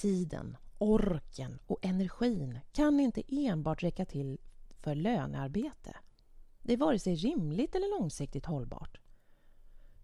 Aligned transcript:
Tiden, 0.00 0.56
orken 0.78 1.58
och 1.66 1.78
energin 1.82 2.60
kan 2.72 3.00
inte 3.00 3.22
enbart 3.28 3.82
räcka 3.82 4.04
till 4.04 4.38
för 4.78 4.94
lönearbete. 4.94 5.96
Det 6.62 6.72
är 6.72 6.76
vare 6.76 6.98
sig 6.98 7.14
rimligt 7.14 7.74
eller 7.74 8.00
långsiktigt 8.00 8.46
hållbart. 8.46 9.00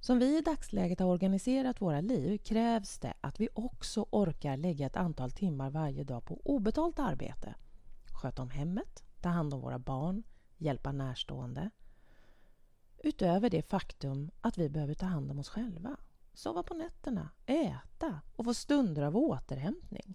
Som 0.00 0.18
vi 0.18 0.38
i 0.38 0.40
dagsläget 0.40 1.00
har 1.00 1.06
organiserat 1.06 1.80
våra 1.80 2.00
liv 2.00 2.38
krävs 2.38 2.98
det 2.98 3.14
att 3.20 3.40
vi 3.40 3.48
också 3.54 4.06
orkar 4.10 4.56
lägga 4.56 4.86
ett 4.86 4.96
antal 4.96 5.30
timmar 5.30 5.70
varje 5.70 6.04
dag 6.04 6.24
på 6.24 6.40
obetalt 6.44 6.98
arbete. 6.98 7.54
Sköta 8.12 8.42
om 8.42 8.50
hemmet, 8.50 9.04
ta 9.20 9.28
hand 9.28 9.54
om 9.54 9.60
våra 9.60 9.78
barn, 9.78 10.22
hjälpa 10.56 10.92
närstående. 10.92 11.70
Utöver 12.98 13.50
det 13.50 13.62
faktum 13.62 14.30
att 14.40 14.58
vi 14.58 14.68
behöver 14.68 14.94
ta 14.94 15.06
hand 15.06 15.30
om 15.30 15.38
oss 15.38 15.48
själva, 15.48 15.96
sova 16.36 16.62
på 16.62 16.74
nätterna, 16.74 17.30
äta 17.46 18.20
och 18.36 18.44
få 18.44 18.54
stunder 18.54 19.02
av 19.02 19.16
återhämtning. 19.16 20.14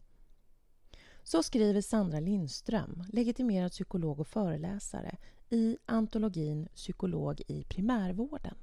Så 1.23 1.43
skriver 1.43 1.81
Sandra 1.81 2.19
Lindström, 2.19 3.03
legitimerad 3.07 3.71
psykolog 3.71 4.19
och 4.19 4.27
föreläsare 4.27 5.17
i 5.49 5.77
antologin 5.85 6.67
Psykolog 6.75 7.41
i 7.47 7.63
primärvården. 7.63 8.55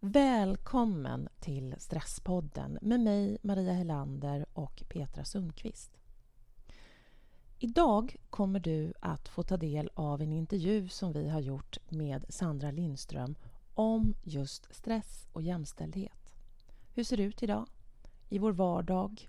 Välkommen 0.00 1.28
till 1.40 1.74
Stresspodden 1.78 2.78
med 2.82 3.00
mig, 3.00 3.38
Maria 3.42 3.72
Helander 3.72 4.46
och 4.52 4.82
Petra 4.88 5.24
Sundqvist. 5.24 5.98
Idag 7.58 8.16
kommer 8.30 8.60
du 8.60 8.92
att 9.00 9.28
få 9.28 9.42
ta 9.42 9.56
del 9.56 9.90
av 9.94 10.22
en 10.22 10.32
intervju 10.32 10.88
som 10.88 11.12
vi 11.12 11.28
har 11.28 11.40
gjort 11.40 11.78
med 11.88 12.24
Sandra 12.28 12.70
Lindström 12.70 13.34
om 13.78 14.14
just 14.22 14.74
stress 14.74 15.28
och 15.32 15.42
jämställdhet. 15.42 16.34
Hur 16.94 17.04
ser 17.04 17.16
det 17.16 17.22
ut 17.22 17.42
idag? 17.42 17.66
I 18.28 18.38
vår 18.38 18.52
vardag? 18.52 19.28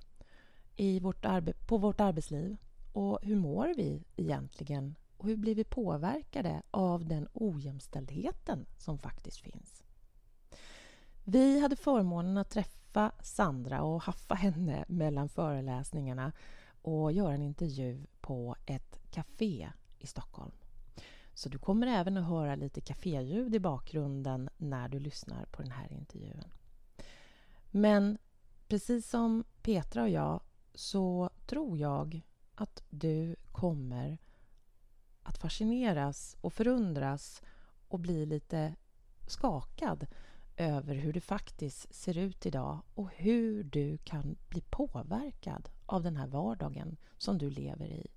I 0.76 1.00
vårt 1.00 1.26
på 1.68 1.78
vårt 1.78 2.00
arbetsliv? 2.00 2.58
Och 2.94 3.20
hur 3.22 3.36
mår 3.36 3.74
vi 3.78 4.04
egentligen? 4.16 4.96
Och 5.18 5.28
hur 5.28 5.36
blir 5.36 5.56
vi 5.56 5.64
påverkade 5.64 6.62
av 6.72 7.06
den 7.06 7.28
ojämställdheten 7.34 8.66
som 8.78 8.98
faktiskt 8.98 9.38
finns? 9.38 9.84
Vi 11.24 11.60
hade 11.60 11.76
förmånen 11.76 12.38
att 12.38 12.50
träffa 12.50 13.12
Sandra 13.24 13.82
och 13.82 14.04
haffa 14.04 14.36
henne 14.36 14.86
mellan 14.88 15.30
föreläsningarna 15.30 16.32
och 16.82 17.12
göra 17.12 17.34
en 17.34 17.44
intervju 17.44 18.06
på 18.22 18.56
ett 18.66 19.00
café 19.12 19.70
i 20.00 20.08
Stockholm. 20.08 20.52
Så 21.40 21.50
du 21.50 21.58
kommer 21.58 21.88
även 21.88 22.18
att 22.18 22.28
höra 22.28 22.56
lite 22.56 22.82
kaféljud 22.82 23.56
i 23.56 23.60
bakgrunden 23.60 24.50
när 24.58 24.90
du 24.90 25.00
lyssnar 25.00 25.46
på 25.46 25.62
den 25.62 25.72
här 25.72 25.94
intervjun. 25.94 26.44
Men 27.72 28.18
precis 28.68 29.10
som 29.10 29.44
Petra 29.62 30.02
och 30.02 30.10
jag 30.10 30.42
så 30.74 31.30
tror 31.46 31.78
jag 31.78 32.22
att 32.56 32.84
du 32.90 33.36
kommer 33.52 34.18
att 35.24 35.38
fascineras 35.38 36.38
och 36.42 36.54
förundras 36.54 37.42
och 37.88 38.00
bli 38.00 38.26
lite 38.26 38.76
skakad 39.28 40.08
över 40.58 40.96
hur 40.96 41.14
det 41.14 41.22
faktiskt 41.22 41.94
ser 41.94 42.18
ut 42.18 42.46
idag 42.46 42.82
och 42.94 43.10
hur 43.14 43.64
du 43.64 43.98
kan 43.98 44.36
bli 44.50 44.62
påverkad 44.62 45.70
av 45.86 46.04
den 46.04 46.18
här 46.18 46.28
vardagen 46.28 46.98
som 47.18 47.38
du 47.38 47.50
lever 47.50 47.88
i. 47.88 48.08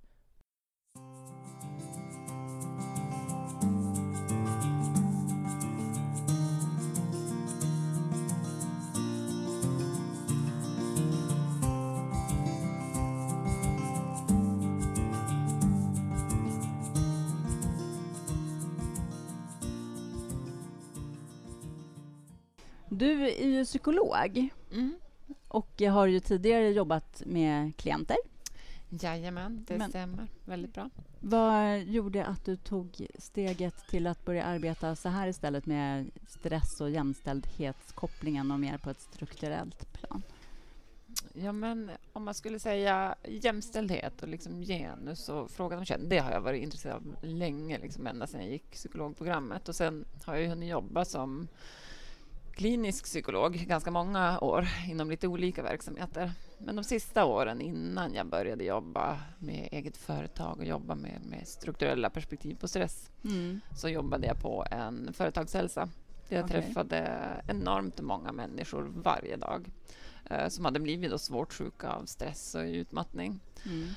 Du 22.93 23.27
är 23.27 23.47
ju 23.47 23.65
psykolog 23.65 24.49
mm. 24.71 24.95
och 25.47 25.81
har 25.81 26.07
ju 26.07 26.19
tidigare 26.19 26.71
jobbat 26.71 27.23
med 27.25 27.77
klienter. 27.77 28.17
Jajamän, 28.89 29.65
det 29.67 29.77
Men, 29.77 29.89
stämmer. 29.89 30.27
Väldigt 30.45 30.73
bra. 30.73 30.89
Vad 31.19 31.83
gjorde 31.83 32.25
att 32.25 32.45
du 32.45 32.55
tog 32.55 33.07
steget 33.19 33.87
till 33.87 34.07
att 34.07 34.25
börja 34.25 34.43
arbeta 34.43 34.95
så 34.95 35.09
här 35.09 35.27
istället 35.27 35.65
med 35.65 36.11
stress 36.27 36.81
och 36.81 36.89
jämställdhetskopplingen 36.89 38.51
och 38.51 38.59
mer 38.59 38.77
på 38.77 38.89
ett 38.89 39.01
strukturellt 39.01 39.93
plan? 39.93 40.21
Ja, 41.33 41.51
men 41.51 41.91
om 42.13 42.23
man 42.23 42.33
skulle 42.33 42.59
säga 42.59 43.15
jämställdhet 43.27 44.21
och 44.21 44.27
liksom 44.27 44.61
genus 44.61 45.29
och 45.29 45.51
frågan 45.51 45.79
om 45.79 45.85
kön, 45.85 46.09
det 46.09 46.19
har 46.19 46.31
jag 46.31 46.41
varit 46.41 46.63
intresserad 46.63 46.95
av 46.95 47.15
länge, 47.21 47.79
liksom 47.79 48.07
ända 48.07 48.27
sedan 48.27 48.41
jag 48.41 48.49
gick 48.49 48.71
psykologprogrammet. 48.71 49.69
Och 49.69 49.75
sen 49.75 50.05
har 50.25 50.35
jag 50.35 50.49
hunnit 50.49 50.69
jobba 50.69 51.05
som 51.05 51.47
klinisk 52.55 53.03
psykolog 53.05 53.53
ganska 53.53 53.91
många 53.91 54.39
år 54.39 54.67
inom 54.89 55.09
lite 55.09 55.27
olika 55.27 55.63
verksamheter. 55.63 56.31
Men 56.57 56.75
de 56.75 56.83
sista 56.83 57.25
åren 57.25 57.61
innan 57.61 58.13
jag 58.13 58.27
började 58.27 58.63
jobba 58.63 59.19
med 59.39 59.69
eget 59.71 59.97
företag 59.97 60.57
och 60.59 60.65
jobba 60.65 60.95
med, 60.95 61.21
med 61.25 61.47
strukturella 61.47 62.09
perspektiv 62.09 62.55
på 62.55 62.67
stress 62.67 63.11
mm. 63.23 63.61
så 63.75 63.89
jobbade 63.89 64.27
jag 64.27 64.41
på 64.41 64.65
en 64.71 65.13
företagshälsa. 65.13 65.89
Jag 66.29 66.45
okay. 66.45 66.61
träffade 66.61 67.19
enormt 67.47 68.01
många 68.01 68.31
människor 68.31 68.91
varje 69.03 69.35
dag 69.35 69.71
eh, 70.29 70.47
som 70.47 70.65
hade 70.65 70.79
blivit 70.79 71.11
då 71.11 71.17
svårt 71.17 71.53
sjuka 71.53 71.89
av 71.89 72.05
stress 72.05 72.55
och 72.55 72.63
utmattning. 72.63 73.39
Mm. 73.65 73.87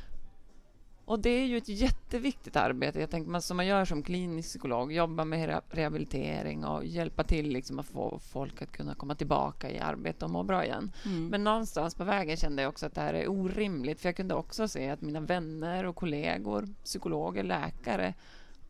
Och 1.07 1.19
det 1.19 1.31
är 1.31 1.47
ju 1.47 1.57
ett 1.57 1.69
jätteviktigt 1.69 2.57
arbete. 2.57 3.01
Jag 3.01 3.11
tänker 3.11 3.31
man 3.31 3.43
som 3.43 3.57
man 3.57 3.67
gör 3.67 3.85
som 3.85 4.03
klinisk 4.03 4.49
psykolog, 4.49 4.93
jobba 4.93 5.25
med 5.25 5.61
rehabilitering 5.71 6.65
och 6.65 6.85
hjälpa 6.85 7.25
till 7.25 7.49
liksom 7.49 7.79
att 7.79 7.87
få 7.87 8.21
folk 8.33 8.63
att 8.63 8.73
kunna 8.73 8.95
komma 8.95 9.15
tillbaka 9.15 9.71
i 9.71 9.79
arbete 9.79 10.25
och 10.25 10.31
må 10.31 10.43
bra 10.43 10.65
igen. 10.65 10.93
Mm. 11.05 11.29
Men 11.29 11.45
någonstans 11.45 11.95
på 11.95 12.05
vägen 12.05 12.37
kände 12.37 12.63
jag 12.63 12.69
också 12.69 12.87
att 12.87 12.95
det 12.95 13.01
här 13.01 13.15
är 13.15 13.29
orimligt, 13.29 14.01
för 14.01 14.09
jag 14.09 14.17
kunde 14.17 14.35
också 14.35 14.69
se 14.69 14.91
att 14.91 15.01
mina 15.01 15.21
vänner 15.21 15.85
och 15.85 15.97
kollegor, 15.97 16.69
psykologer, 16.85 17.43
läkare 17.43 18.15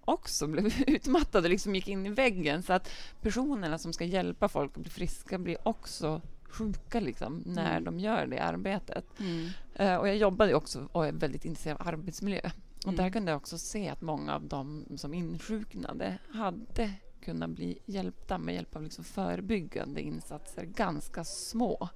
också 0.04 0.46
blev 0.46 0.72
utmattade, 0.86 1.48
liksom 1.48 1.74
gick 1.74 1.88
in 1.88 2.06
i 2.06 2.10
väggen. 2.10 2.62
Så 2.62 2.72
att 2.72 2.90
personerna 3.20 3.78
som 3.78 3.92
ska 3.92 4.04
hjälpa 4.04 4.48
folk 4.48 4.72
att 4.76 4.82
bli 4.82 4.90
friska 4.90 5.38
blir 5.38 5.68
också 5.68 6.20
sjuka 6.48 7.00
liksom, 7.00 7.42
när 7.46 7.70
mm. 7.70 7.84
de 7.84 8.00
gör 8.00 8.26
det 8.26 8.38
arbetet. 8.38 9.04
Mm. 9.20 9.48
Uh, 9.80 9.96
och 9.96 10.08
jag 10.08 10.16
jobbade 10.16 10.54
också 10.54 10.88
och 10.92 11.06
är 11.06 11.12
väldigt 11.12 11.44
intresserad 11.44 11.80
av 11.80 11.88
arbetsmiljö. 11.88 12.50
Och 12.86 12.92
där 12.92 13.00
mm. 13.00 13.12
kunde 13.12 13.30
jag 13.30 13.36
också 13.36 13.58
se 13.58 13.88
att 13.88 14.02
många 14.02 14.34
av 14.34 14.44
de 14.44 14.84
som 14.96 15.14
insjuknade 15.14 16.18
hade 16.32 16.92
kunnat 17.20 17.50
bli 17.50 17.78
hjälpta 17.86 18.38
med 18.38 18.54
hjälp 18.54 18.76
av 18.76 18.82
liksom 18.82 19.04
förebyggande 19.04 20.00
insatser, 20.00 20.64
ganska 20.64 21.24
små. 21.24 21.88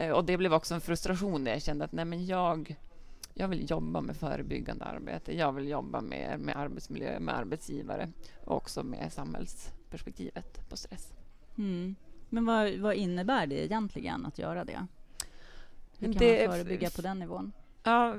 Uh, 0.00 0.10
och 0.10 0.24
det 0.24 0.36
blev 0.36 0.54
också 0.54 0.74
en 0.74 0.80
frustration 0.80 1.44
där 1.44 1.52
jag 1.52 1.62
kände 1.62 1.84
att 1.84 1.92
nej, 1.92 2.04
men 2.04 2.26
jag, 2.26 2.76
jag 3.34 3.48
vill 3.48 3.70
jobba 3.70 4.00
med 4.00 4.16
förebyggande 4.16 4.84
arbete. 4.84 5.36
Jag 5.36 5.52
vill 5.52 5.68
jobba 5.68 6.00
med, 6.00 6.40
med 6.40 6.56
arbetsmiljö, 6.56 7.20
med 7.20 7.36
arbetsgivare 7.36 8.12
och 8.44 8.56
också 8.56 8.82
med 8.82 9.12
samhällsperspektivet 9.12 10.68
på 10.68 10.76
stress. 10.76 11.12
Mm. 11.58 11.94
Men 12.28 12.44
vad, 12.44 12.74
vad 12.74 12.94
innebär 12.94 13.46
det 13.46 13.64
egentligen 13.64 14.26
att 14.26 14.38
göra 14.38 14.64
det? 14.64 14.86
Hur 15.98 16.12
kan 16.12 16.18
det, 16.18 16.48
man 16.48 16.56
förebygga 16.56 16.90
på 16.90 17.02
den 17.02 17.18
nivån? 17.18 17.52
Ja, 17.82 18.16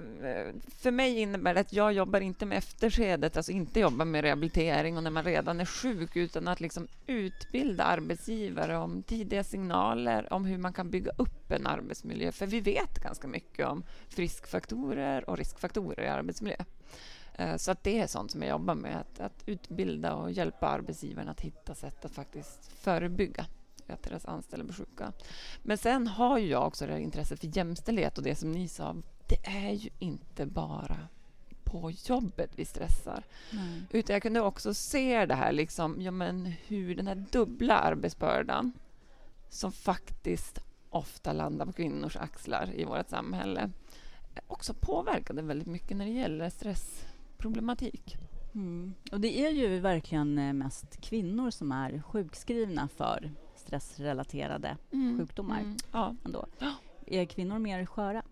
för 0.68 0.92
mig 0.92 1.20
innebär 1.20 1.54
det 1.54 1.60
att 1.60 1.74
jag 1.74 1.94
jobbar 1.94 2.22
inte 2.22 2.46
med 2.46 2.58
efterskedet, 2.58 3.38
alltså 3.38 3.52
inte 3.52 3.80
jobbar 3.80 4.06
med 4.06 4.22
rehabilitering 4.22 4.98
och 4.98 5.04
när 5.04 5.12
man 5.12 5.24
redan 5.24 5.60
är 5.60 5.66
sjuk, 5.66 6.16
utan 6.16 6.48
att 6.48 6.60
liksom 6.60 6.88
utbilda 7.08 7.84
arbetsgivare 7.84 8.78
om 8.78 9.04
tidiga 9.04 9.44
signaler, 9.44 10.34
om 10.34 10.46
hur 10.46 10.58
man 10.58 10.74
kan 10.74 10.90
bygga 10.90 11.12
upp 11.18 11.52
en 11.52 11.68
arbetsmiljö. 11.68 12.32
För 12.32 12.46
vi 12.46 12.60
vet 12.60 13.00
ganska 13.04 13.28
mycket 13.28 13.68
om 13.68 13.84
friskfaktorer 14.10 15.30
och 15.30 15.38
riskfaktorer 15.38 16.04
i 16.04 16.08
arbetsmiljö. 16.08 16.58
Eh, 17.34 17.56
så 17.56 17.72
att 17.72 17.84
det 17.84 18.00
är 18.00 18.08
sånt 18.08 18.32
som 18.32 18.42
jag 18.42 18.50
jobbar 18.50 18.76
med, 18.76 18.98
att, 18.98 19.20
att 19.20 19.44
utbilda 19.46 20.14
och 20.14 20.32
hjälpa 20.32 20.68
arbetsgivarna 20.68 21.32
att 21.32 21.42
hitta 21.42 21.76
sätt 21.76 22.06
att 22.06 22.12
faktiskt 22.12 22.72
förebygga 22.72 23.46
att 23.94 24.04
deras 24.04 24.26
anställda 24.26 24.66
blir 24.66 24.76
sjuka. 24.76 25.14
Men 25.64 25.78
sen 25.78 26.08
har 26.08 26.40
jag 26.40 26.68
också 26.68 26.86
det 26.86 26.92
här 26.92 27.00
intresset 27.00 27.40
för 27.40 27.58
jämställdhet 27.58 28.18
och 28.18 28.24
det 28.24 28.36
som 28.36 28.52
ni 28.52 28.68
sa, 28.68 28.96
det 29.28 29.48
är 29.48 29.72
ju 29.72 29.90
inte 30.00 30.46
bara 30.46 30.98
på 31.64 31.92
jobbet 31.92 32.52
vi 32.56 32.66
stressar. 32.66 33.24
Mm. 33.52 33.82
Utan 33.90 34.14
jag 34.14 34.22
kunde 34.22 34.42
också 34.42 34.74
se 34.74 35.26
det 35.26 35.36
här, 35.36 35.52
liksom, 35.52 36.02
ja, 36.02 36.12
men 36.12 36.46
hur 36.46 36.96
den 36.96 37.08
här 37.08 37.26
dubbla 37.32 37.78
arbetsbördan 37.78 38.72
som 39.50 39.72
faktiskt 39.72 40.60
ofta 40.90 41.34
landar 41.34 41.66
på 41.66 41.74
kvinnors 41.74 42.16
axlar 42.16 42.70
i 42.76 42.84
vårt 42.84 43.10
samhälle 43.10 43.70
också 44.48 44.74
påverkade 44.74 45.42
väldigt 45.42 45.68
mycket 45.68 45.98
när 45.98 46.06
det 46.06 46.12
gäller 46.12 46.50
stressproblematik. 46.50 48.18
Mm. 48.54 48.94
Och 49.12 49.20
det 49.20 49.46
är 49.46 49.50
ju 49.50 49.80
verkligen 49.80 50.38
eh, 50.38 50.54
mest 50.54 51.02
kvinnor 51.02 51.50
som 51.50 51.72
är 51.72 52.02
sjukskrivna 52.02 52.88
för 52.98 53.32
stressrelaterade 53.60 54.78
mm. 54.92 55.18
sjukdomar. 55.18 55.60
Mm. 55.60 55.78
Ja. 55.92 56.16
Ändå. 56.26 56.46
Är 57.06 57.26
kvinnor 57.26 57.60
mer 57.60 57.86
sköra? 57.86 58.24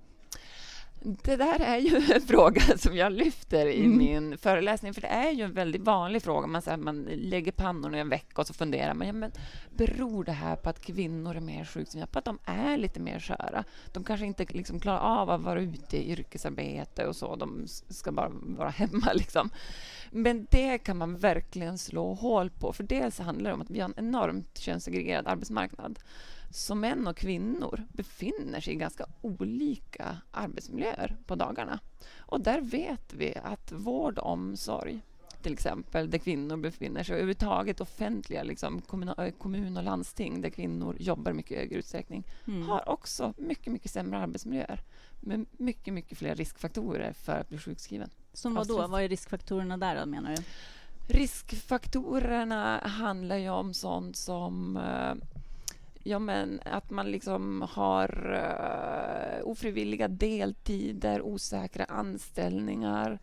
Det 1.01 1.35
där 1.35 1.59
är 1.59 1.77
ju 1.77 1.95
en 2.15 2.21
fråga 2.21 2.61
som 2.77 2.95
jag 2.95 3.11
lyfter 3.13 3.65
i 3.65 3.85
Mm. 3.85 3.97
min 3.97 4.37
föreläsning, 4.37 4.93
för 4.93 5.01
det 5.01 5.07
är 5.07 5.31
ju 5.31 5.43
en 5.43 5.53
väldigt 5.53 5.81
vanlig 5.81 6.23
fråga. 6.23 6.47
Man, 6.47 6.61
så 6.61 6.69
här, 6.69 6.77
man 6.77 7.03
lägger 7.03 7.51
pannorna 7.51 7.97
i 7.97 7.99
en 7.99 8.09
vecka 8.09 8.41
och 8.41 8.47
så 8.47 8.53
funderar 8.53 8.93
man, 8.93 9.07
ja, 9.07 9.13
men 9.13 9.31
beror 9.75 10.23
det 10.23 10.31
här 10.31 10.55
på 10.55 10.69
att 10.69 10.81
kvinnor 10.81 11.35
är 11.35 11.39
mer 11.39 11.65
sjukskrivna, 11.65 12.07
på 12.07 12.19
att 12.19 12.25
de 12.25 12.39
är 12.45 12.77
lite 12.77 12.99
mer 12.99 13.19
sköra? 13.19 13.63
De 13.93 14.03
kanske 14.03 14.25
inte 14.25 14.45
liksom 14.49 14.79
klarar 14.79 14.99
av 14.99 15.29
att 15.29 15.41
vara 15.41 15.61
ute 15.61 15.97
i 15.97 16.11
yrkesarbete 16.11 17.05
och 17.07 17.15
så, 17.15 17.35
de 17.35 17.65
ska 17.89 18.11
bara 18.11 18.31
vara 18.33 18.69
hemma. 18.69 19.13
Liksom. 19.13 19.49
Men 20.11 20.47
det 20.51 20.77
kan 20.77 20.97
man 20.97 21.17
verkligen 21.17 21.77
slå 21.77 22.13
hål 22.13 22.49
på, 22.49 22.73
för 22.73 22.83
dels 22.83 23.19
handlar 23.19 23.49
det 23.49 23.53
om 23.53 23.61
att 23.61 23.69
vi 23.69 23.79
har 23.79 23.89
en 23.89 24.05
enormt 24.05 24.57
könssegregerad 24.57 25.27
arbetsmarknad. 25.27 25.99
Så 26.49 26.75
män 26.75 27.07
och 27.07 27.17
kvinnor 27.17 27.83
befinner 27.89 28.59
sig 28.59 28.73
i 28.73 28.75
ganska 28.75 29.05
olika 29.21 30.17
arbetsmiljöer 30.31 31.15
på 31.25 31.35
dagarna. 31.35 31.79
Och 32.17 32.41
där 32.41 32.61
vet 32.61 33.13
vi 33.13 33.35
att 33.43 33.71
vård 33.71 34.17
och 34.17 34.31
omsorg, 34.31 34.99
till 35.41 35.53
exempel, 35.53 36.09
där 36.09 36.17
kvinnor 36.17 36.57
befinner 36.57 37.03
sig, 37.03 37.13
överhuvudtaget 37.13 37.81
offentliga 37.81 38.43
liksom, 38.43 38.81
eh, 39.17 39.31
kommun 39.31 39.77
och 39.77 39.83
landsting, 39.83 40.41
där 40.41 40.49
kvinnor 40.49 40.95
jobbar 40.99 41.33
mycket 41.33 41.57
högre 41.57 41.75
utsträckning, 41.75 42.23
Mm. 42.47 42.61
har 42.67 42.89
också 42.89 43.33
mycket, 43.37 43.73
mycket 43.73 43.91
sämre 43.91 44.19
arbetsmiljöer 44.19 44.81
med 45.19 45.45
mycket, 45.51 45.93
mycket 45.93 46.17
fler 46.17 46.35
riskfaktorer 46.35 47.13
för 47.13 47.39
att 47.39 47.49
bli 47.49 47.57
sjukskriven. 47.57 48.09
Som 48.33 48.53
vad 48.55 48.67
då? 48.67 48.87
Vad 48.87 49.03
är 49.03 49.09
riskfaktorerna 49.09 49.77
där 49.77 49.99
då, 49.99 50.05
menar 50.05 50.35
du? 50.35 50.43
Riskfaktorerna 51.17 52.79
handlar 52.79 53.37
ju 53.37 53.49
om 53.49 53.73
sånt 53.73 54.15
som 54.15 54.77
eh, 54.77 55.13
Ja, 56.07 56.19
men 56.19 56.59
att 56.65 56.89
man 56.89 57.11
liksom 57.11 57.67
har 57.71 58.33
uh, 58.33 59.49
ofrivilliga 59.49 60.07
deltider, 60.07 61.21
osäkra 61.21 61.85
anställningar. 61.85 63.19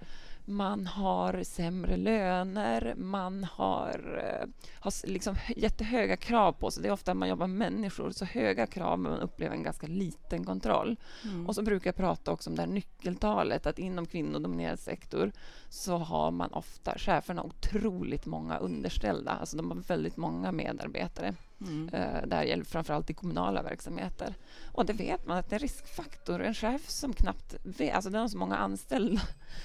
Man 0.46 0.86
har 0.86 1.42
sämre 1.42 1.96
löner, 1.96 2.94
man 2.96 3.44
har, 3.44 4.24
eh, 4.24 4.48
har 4.80 5.06
liksom 5.06 5.34
hö- 5.34 5.54
jättehöga 5.56 6.16
krav 6.16 6.52
på 6.52 6.70
sig. 6.70 6.82
Det 6.82 6.88
är 6.88 6.92
ofta 6.92 7.14
man 7.14 7.28
jobbar 7.28 7.46
med 7.46 7.72
människor, 7.72 8.10
så 8.10 8.24
höga 8.24 8.66
krav 8.66 8.98
men 8.98 9.12
man 9.12 9.20
upplever 9.20 9.56
en 9.56 9.62
ganska 9.62 9.86
liten 9.86 10.44
kontroll. 10.44 10.96
Mm. 11.24 11.46
Och 11.46 11.54
så 11.54 11.62
brukar 11.62 11.88
jag 11.88 11.96
prata 11.96 12.32
också 12.32 12.50
om 12.50 12.56
det 12.56 12.62
här 12.62 12.68
nyckeltalet, 12.68 13.66
att 13.66 13.78
inom 13.78 14.06
kvinnodominerad 14.06 14.78
sektor 14.78 15.32
så 15.68 15.96
har 15.96 16.30
man 16.30 16.52
ofta, 16.52 16.98
cheferna, 16.98 17.42
otroligt 17.42 18.26
många 18.26 18.58
underställda. 18.58 19.30
Alltså 19.32 19.56
de 19.56 19.70
har 19.70 19.78
väldigt 19.78 20.16
många 20.16 20.52
medarbetare. 20.52 21.34
Mm. 21.60 21.88
Eh, 21.92 22.26
det 22.26 22.36
här 22.36 22.44
gäller 22.44 22.64
framförallt 22.64 23.10
i 23.10 23.14
kommunala 23.14 23.62
verksamheter. 23.62 24.34
Och 24.72 24.86
det 24.86 24.92
vet 24.92 25.26
man 25.26 25.38
att 25.38 25.50
det 25.50 25.54
är 25.56 25.58
en 25.60 25.62
riskfaktor. 25.62 26.42
En 26.42 26.54
chef 26.54 26.88
som 26.88 27.12
knappt 27.12 27.54
vet, 27.62 27.94
alltså 27.94 28.10
den 28.10 28.20
har 28.20 28.28
så 28.28 28.38
många 28.38 28.56
anställda 28.56 29.20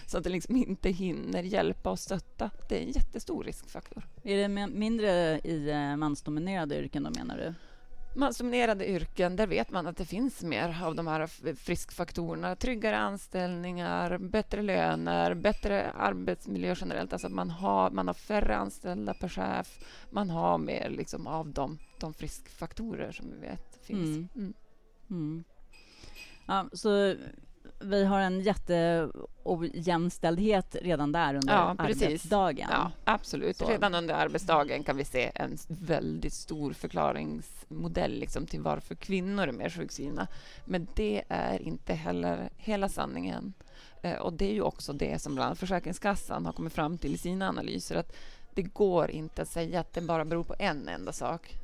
så 0.07 0.17
att 0.17 0.23
det 0.23 0.29
liksom 0.29 0.55
inte 0.55 0.89
hinner 0.89 1.43
hjälpa 1.43 1.89
och 1.91 1.99
stötta. 1.99 2.49
Det 2.69 2.77
är 2.77 2.81
en 2.87 2.91
jättestor 2.91 3.43
riskfaktor. 3.43 4.07
Är 4.23 4.37
det 4.37 4.47
mi- 4.47 4.75
mindre 4.75 5.39
i 5.39 5.69
eh, 5.69 5.95
mansdominerade 5.95 6.79
yrken 6.79 7.03
då, 7.03 7.09
menar 7.09 7.37
du? 7.37 7.53
Mansdominerade 8.15 8.89
yrken, 8.89 9.35
där 9.35 9.47
vet 9.47 9.71
man 9.71 9.87
att 9.87 9.97
det 9.97 10.05
finns 10.05 10.43
mer 10.43 10.83
av 10.83 10.95
de 10.95 11.07
här 11.07 11.27
friskfaktorerna. 11.55 12.55
Tryggare 12.55 12.97
anställningar, 12.97 14.17
bättre 14.17 14.61
löner, 14.61 15.33
bättre 15.33 15.91
arbetsmiljö 15.91 16.75
generellt. 16.81 17.13
Alltså 17.13 17.27
att 17.27 17.33
man 17.33 17.49
har, 17.49 17.91
man 17.91 18.07
har 18.07 18.13
färre 18.13 18.55
anställda 18.55 19.13
per 19.13 19.29
chef. 19.29 19.79
Man 20.11 20.29
har 20.29 20.57
mer 20.57 20.89
liksom 20.89 21.27
av 21.27 21.53
de, 21.53 21.77
de 21.99 22.13
friskfaktorer 22.13 23.11
som 23.11 23.31
vi 23.31 23.37
vet 23.37 23.85
finns. 23.85 24.17
Mm. 24.17 24.29
Mm. 24.35 24.53
Mm. 25.09 25.43
Ja, 26.45 26.69
så 26.73 27.15
vi 27.79 28.05
har 28.05 28.19
en 28.19 28.41
jätteojämställdhet 28.41 30.75
redan 30.81 31.11
där 31.11 31.33
under 31.33 31.53
Ja, 31.53 31.75
arbetsdagen. 31.77 32.67
Ja, 32.71 32.91
absolut. 33.03 33.57
Så. 33.57 33.69
Redan 33.69 33.95
under 33.95 34.15
arbetsdagen 34.15 34.83
kan 34.83 34.97
vi 34.97 35.05
se 35.05 35.31
en 35.35 35.57
väldigt 35.67 36.33
stor 36.33 36.73
förklaringsmodell 36.73 38.19
liksom, 38.19 38.45
till 38.45 38.61
varför 38.61 38.95
kvinnor 38.95 39.47
är 39.47 39.51
mer 39.51 39.69
sjukskrivna. 39.69 40.27
Men 40.65 40.87
det 40.95 41.23
är 41.29 41.61
inte 41.61 41.93
heller 41.93 42.49
hela 42.57 42.89
sanningen. 42.89 43.53
Eh, 44.01 44.17
och 44.17 44.33
det 44.33 44.49
är 44.49 44.53
ju 44.53 44.61
också 44.61 44.93
det 44.93 45.21
som 45.21 45.35
bland 45.35 45.45
annat 45.45 45.59
Försäkringskassan 45.59 46.45
har 46.45 46.53
kommit 46.53 46.73
fram 46.73 46.97
till 46.97 47.15
i 47.15 47.17
sina 47.17 47.49
analyser, 47.49 47.95
att 47.95 48.15
det 48.53 48.63
går 48.63 49.11
inte 49.11 49.41
att 49.41 49.47
säga 49.47 49.79
att 49.79 49.93
det 49.93 50.01
bara 50.01 50.25
beror 50.25 50.43
på 50.43 50.55
en 50.59 50.87
enda 50.87 51.11
sak. 51.11 51.55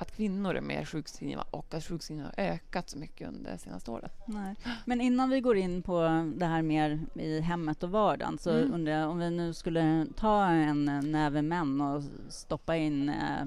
Att 0.00 0.16
kvinnor 0.16 0.54
är 0.54 0.60
mer 0.60 0.84
sjukskrivna 0.84 1.44
och 1.50 1.74
att 1.74 1.84
sjukskrivningarna 1.84 2.32
har 2.36 2.44
ökat 2.44 2.90
så 2.90 2.98
mycket 2.98 3.28
under 3.28 3.52
det 3.52 3.58
senaste 3.58 3.90
året. 3.90 4.12
Nej. 4.26 4.54
Men 4.84 5.00
innan 5.00 5.30
vi 5.30 5.40
går 5.40 5.56
in 5.56 5.82
på 5.82 6.00
det 6.36 6.46
här 6.46 6.62
mer 6.62 7.00
i 7.14 7.40
hemmet 7.40 7.82
och 7.82 7.90
vardagen 7.90 8.38
så 8.38 8.50
Mm. 8.50 8.72
undrar 8.74 8.92
jag 8.92 9.10
om 9.10 9.18
vi 9.18 9.30
nu 9.30 9.54
skulle 9.54 10.06
ta 10.16 10.44
en 10.46 10.84
näve 11.12 11.42
män 11.42 11.80
och 11.80 12.02
stoppa 12.28 12.76
in 12.76 13.08
eh, 13.08 13.46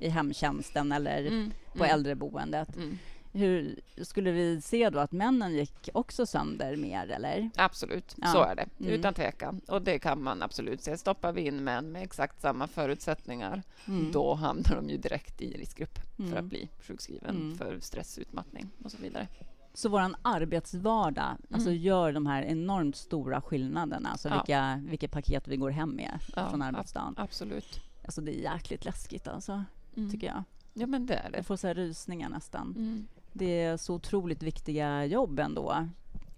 i 0.00 0.08
hemtjänsten 0.08 0.92
eller 0.92 1.26
Mm. 1.26 1.52
på 1.72 1.84
Mm. 1.84 1.94
äldreboendet. 1.94 2.76
Mm. 2.76 2.98
Hur 3.36 3.80
skulle 4.04 4.30
vi 4.30 4.60
se 4.60 4.90
då 4.90 4.98
att 4.98 5.12
männen 5.12 5.54
gick 5.54 5.88
också 5.94 6.26
sönder 6.26 6.76
mer 6.76 7.08
eller? 7.10 7.50
Absolut, 7.56 8.14
Ja. 8.16 8.26
så 8.32 8.42
är 8.42 8.54
det. 8.56 8.66
Mm. 8.80 8.92
Utan 8.92 9.14
tvekan. 9.14 9.60
Och 9.68 9.82
det 9.82 9.98
kan 9.98 10.22
man 10.22 10.42
absolut 10.42 10.82
se. 10.82 10.96
Stoppar 10.96 11.32
vi 11.32 11.46
in 11.46 11.64
män 11.64 11.92
med 11.92 12.02
exakt 12.02 12.40
samma 12.40 12.66
förutsättningar, 12.66 13.62
Mm. 13.86 14.12
då 14.12 14.34
hamnar 14.34 14.76
de 14.76 14.88
ju 14.88 14.96
direkt 14.96 15.40
i 15.40 15.56
riskgrupp 15.56 15.98
för 16.16 16.22
Mm. 16.22 16.38
att 16.38 16.44
bli 16.44 16.68
sjukskriven 16.80 17.36
Mm. 17.36 17.58
för 17.58 17.80
stress, 17.80 18.18
utmattning 18.18 18.66
och 18.84 18.90
så 18.90 18.98
vidare. 18.98 19.28
Så 19.74 19.88
våran 19.88 20.16
arbetsvardag 20.22 21.36
alltså 21.50 21.70
Mm. 21.70 21.82
gör 21.82 22.12
de 22.12 22.26
här 22.26 22.42
enormt 22.42 22.96
stora 22.96 23.40
skillnaderna, 23.40 24.08
alltså 24.08 24.28
Ja. 24.28 24.34
vilka, 24.34 24.80
vilka 24.90 25.08
paket 25.08 25.48
vi 25.48 25.56
går 25.56 25.70
hem 25.70 25.90
med 25.90 26.18
Ja, 26.36 26.48
från 26.50 26.62
ab- 26.62 26.68
arbetsdagen. 26.76 27.14
Absolut. 27.16 27.80
Alltså 28.04 28.20
det 28.20 28.32
är 28.38 28.52
jäkligt 28.52 28.84
läskigt 28.84 29.28
alltså, 29.28 29.64
Mm. 29.96 30.10
tycker 30.10 30.26
jag. 30.26 30.42
Ja, 30.74 30.86
men 30.86 31.06
det 31.06 31.14
är 31.14 31.30
det. 31.30 31.36
Jag 31.36 31.46
får 31.46 31.56
så 31.56 31.66
här 31.66 31.74
rysningar 31.74 32.28
nästan. 32.28 32.74
Mm. 32.76 33.06
Det 33.38 33.62
är 33.62 33.76
så 33.76 33.94
otroligt 33.94 34.42
viktiga 34.42 35.04
jobb 35.04 35.38
ändå. 35.38 35.88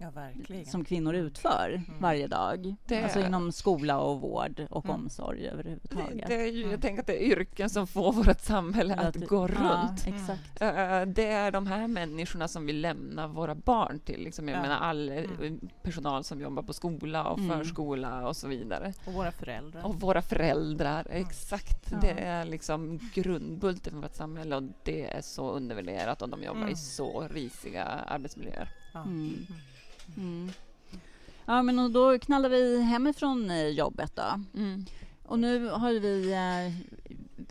Ja, 0.01 0.09
verkligen. 0.09 0.65
som 0.65 0.85
kvinnor 0.85 1.15
utför 1.15 1.81
varje 1.99 2.27
dag. 2.27 2.75
Det- 2.85 3.03
Alltså 3.03 3.19
inom 3.19 3.51
skola 3.51 3.99
och 3.99 4.21
vård 4.21 4.65
och 4.69 4.85
Mm. 4.85 4.95
omsorg 4.95 5.41
Det, 5.41 5.47
överhuvudtaget. 5.49 6.27
det 6.27 6.35
är 6.41 6.45
ju, 6.51 6.59
Mm. 6.59 6.71
jag 6.71 6.81
tänker 6.81 7.01
att 7.01 7.07
det 7.07 7.23
är 7.23 7.27
yrken 7.31 7.69
som 7.69 7.87
får 7.87 8.13
vårt 8.13 8.39
samhälle 8.41 8.95
att 8.95 9.15
gå 9.15 9.47
runt. 9.47 9.59
Ja, 9.59 10.13
exakt. 10.15 10.61
Eh, 10.61 11.01
Det 11.05 11.25
är 11.31 11.51
de 11.51 11.67
här 11.67 11.87
människorna 11.87 12.47
som 12.47 12.65
vi 12.65 12.73
lämnar 12.73 13.27
våra 13.27 13.55
barn 13.55 13.99
till. 13.99 14.23
Liksom, 14.23 14.47
jag 14.49 14.57
Ja. 14.57 14.61
menar 14.61 14.77
all 14.77 15.09
eh, 15.09 15.17
Mm. 15.17 15.59
personal 15.83 16.23
som 16.23 16.41
jobbar 16.41 16.63
på 16.63 16.73
skola 16.73 17.23
och 17.29 17.39
Mm. 17.39 17.57
förskola 17.57 18.27
och 18.27 18.35
så 18.37 18.47
vidare. 18.47 18.93
Och 19.05 19.13
våra 19.13 19.31
föräldrar. 19.31 19.85
Och 19.85 19.95
våra 19.95 20.21
föräldrar, 20.21 21.07
exakt. 21.09 21.91
Ja. 21.91 21.97
Det 22.01 22.11
är 22.21 22.45
liksom 22.45 22.99
grundbulten 23.13 23.93
för 23.93 23.99
vårt 24.01 24.15
samhälle 24.15 24.55
och 24.55 24.63
det 24.83 25.05
är 25.17 25.21
så 25.21 25.51
undervärderat 25.51 26.21
och 26.21 26.29
de 26.29 26.43
jobbar 26.43 26.59
Mm. 26.61 26.71
i 26.73 26.75
så 26.75 27.27
risiga 27.27 27.83
arbetsmiljöer. 27.85 28.69
Ja. 28.93 29.01
Mm. 29.03 29.35
Mm. 30.17 30.49
Ja, 31.45 31.61
men 31.61 31.79
och 31.79 31.91
då 31.91 32.19
knallar 32.19 32.49
vi 32.49 32.81
hemifrån 32.81 33.51
eh, 33.51 33.67
jobbet 33.67 34.15
då. 34.15 34.59
Mm. 34.59 34.85
Och 35.23 35.39
nu 35.39 35.67
har 35.67 35.93
vi 35.93 36.33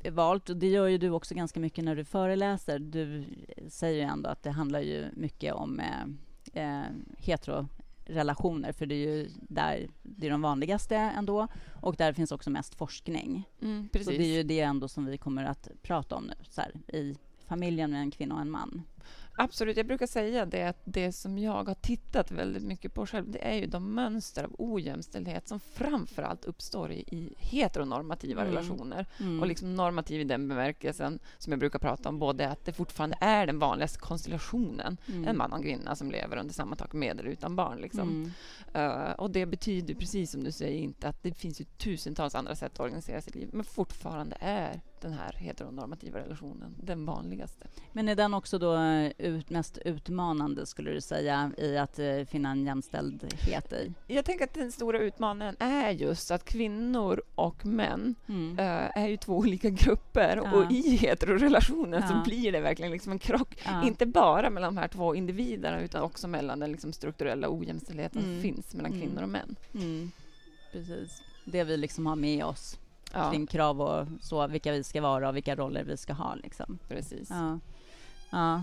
eh, 0.03 0.13
valt, 0.13 0.51
och 0.51 0.57
det 0.57 0.69
gör 0.69 0.87
ju 0.87 0.99
du 0.99 1.11
också 1.11 1.35
ganska 1.35 1.61
mycket 1.61 1.85
när 1.85 1.97
du 1.97 2.05
föreläser. 2.05 2.79
Du 2.79 3.25
säger 3.69 3.95
ju 4.05 4.11
ändå 4.11 4.31
att 4.31 4.43
det 4.43 4.51
handlar 4.51 4.81
ju 4.81 5.07
mycket 5.13 5.55
om 5.55 5.81
eh, 5.81 6.05
eh, 6.63 6.85
heterorelationer, 7.19 8.73
för 8.73 8.87
det 8.87 8.95
är 8.95 9.17
ju 9.17 9.29
där 9.49 9.89
det 10.03 10.27
är 10.27 10.31
de 10.31 10.43
vanligaste 10.43 10.97
ändå. 10.97 11.49
Och 11.83 11.97
där 11.97 12.13
finns 12.13 12.33
också 12.33 12.51
mest 12.51 12.75
forskning. 12.75 13.49
Mm, 13.63 13.89
Så 14.05 14.11
det 14.11 14.23
är 14.23 14.37
ju 14.37 14.43
det 14.43 14.61
ändå 14.61 14.89
som 14.89 15.07
vi 15.07 15.19
kommer 15.19 15.45
att 15.45 15.69
prata 15.83 16.15
om 16.17 16.25
nu, 16.25 16.35
så 16.51 16.61
här, 16.61 16.73
i 16.97 17.17
familjen 17.47 17.91
med 17.91 18.01
en 18.01 18.11
kvinna 18.11 18.35
och 18.35 18.41
en 18.41 18.51
man. 18.51 18.83
Absolut, 19.41 19.77
jag 19.77 19.87
brukar 19.87 20.07
säga 20.07 20.47
det 20.47 20.63
att 20.69 20.81
det 20.85 21.13
som 21.13 21.39
jag 21.39 21.65
har 21.69 21.75
tittat 21.75 22.31
väldigt 22.31 22.63
mycket 22.63 22.95
på 22.95 23.07
själv, 23.07 23.31
det 23.31 23.47
är 23.49 23.55
ju 23.55 23.67
de 23.67 23.95
mönster 23.95 24.45
av 24.45 24.55
ojämställdhet 24.59 25.49
som 25.49 25.61
framför 25.61 26.23
allt 26.23 26.45
uppstår 26.45 26.91
i, 26.93 27.01
i 27.01 27.33
heteronormativa 27.37 28.43
Mm. 28.43 28.55
relationer. 28.55 29.07
Mm. 29.21 29.41
Och 29.41 29.47
liksom 29.47 29.75
normativ 29.75 30.21
i 30.21 30.25
den 30.25 30.49
bemärkelsen 30.49 31.19
som 31.39 31.53
jag 31.53 31.61
brukar 31.61 31.79
prata 31.79 32.09
om, 32.09 32.19
både 32.19 32.49
att 32.49 32.65
det 32.65 32.73
fortfarande 32.73 33.17
är 33.21 33.47
den 33.47 33.59
vanligaste 33.59 33.99
konstellationen, 33.99 34.97
Mm. 35.09 35.29
en 35.29 35.37
man 35.37 35.53
och 35.53 35.59
en 35.59 35.63
kvinna 35.65 35.97
som 35.97 36.11
lever 36.11 36.37
under 36.37 36.55
samma 36.55 36.77
tak 36.77 36.93
med 36.93 37.21
eller 37.21 37.31
utan 37.31 37.57
barn. 37.57 37.79
Liksom. 37.81 38.33
Eh, 38.75 39.11
och 39.13 39.31
det 39.31 39.47
betyder 39.47 39.95
precis 39.95 40.31
som 40.31 40.45
du 40.45 40.53
säger 40.53 40.79
inte 40.79 41.09
att 41.09 41.23
det 41.23 41.35
finns 41.35 41.61
ju 41.61 41.65
tusentals 41.65 42.35
andra 42.35 42.55
sätt 42.55 42.73
att 42.73 42.81
organisera 42.81 43.21
sitt 43.21 43.35
liv, 43.35 43.49
men 43.53 43.65
fortfarande 43.65 44.37
är 44.41 44.81
den 45.01 45.13
här 45.13 45.33
heteronormativa 45.33 46.19
relationen, 46.19 46.75
den 46.83 47.07
vanligaste. 47.07 47.67
Men 47.93 48.09
är 48.09 48.15
den 48.15 48.35
också 48.35 48.59
då 48.59 48.77
eh, 48.77 49.13
ut, 49.19 49.51
mest 49.51 49.79
utmanande, 49.79 50.67
skulle 50.67 50.91
du 50.91 51.01
säga, 51.01 51.53
i 51.59 51.79
att 51.79 51.99
uh, 51.99 52.25
finna 52.25 52.51
en 52.51 52.67
jämställdhet 52.67 53.73
i? 53.73 53.93
Jag 54.07 54.25
tänker 54.25 54.45
att 54.45 54.55
den 54.55 54.73
stora 54.73 54.99
utmaningen 54.99 55.57
är 55.59 55.91
just 55.91 56.31
att 56.31 56.45
kvinnor 56.45 57.23
och 57.35 57.67
män 57.67 58.15
mm. 58.29 58.53
uh, 58.53 58.99
är 58.99 59.09
ju 59.09 59.17
två 59.17 59.37
olika 59.37 59.71
grupper 59.71 60.37
ja. 60.45 60.53
och 60.53 60.73
i 60.73 60.97
heterorelationen 60.97 62.03
ja. 62.03 62.09
så 62.09 62.31
blir 62.31 62.53
det 62.53 62.61
verkligen 62.61 62.93
liksom 62.93 63.13
en 63.13 63.19
krock. 63.19 63.63
Ja. 63.65 63.87
Inte 63.87 64.07
bara 64.07 64.51
mellan 64.51 64.75
de 64.75 64.81
här 64.81 64.89
två 64.89 65.15
individerna 65.15 65.81
utan 65.81 66.03
också 66.03 66.29
mellan 66.29 66.61
den 66.61 66.73
liksom 66.73 66.93
strukturella 66.93 67.49
ojämställdheten 67.51 68.23
mm. 68.23 68.35
som 68.35 68.43
finns 68.43 68.75
mellan 68.75 68.93
mm. 68.93 69.07
kvinnor 69.07 69.23
och 69.23 69.29
män. 69.29 69.57
Mm. 69.75 70.11
Precis. 70.73 71.23
Det 71.45 71.65
vi 71.65 71.77
liksom 71.77 72.07
har 72.07 72.17
med 72.17 72.45
oss 72.45 72.79
ja. 73.13 73.31
kring 73.31 73.47
krav 73.47 73.81
och 73.81 74.07
så, 74.21 74.47
vilka 74.47 74.73
vi 74.73 74.85
ska 74.85 75.01
vara 75.01 75.29
och 75.29 75.37
vilka 75.37 75.57
roller 75.57 75.85
vi 75.85 75.97
ska 75.97 76.13
ha. 76.13 76.35
Liksom. 76.35 76.79
Precis. 76.89 77.31
Ja. 77.31 77.59
ja. 78.31 78.63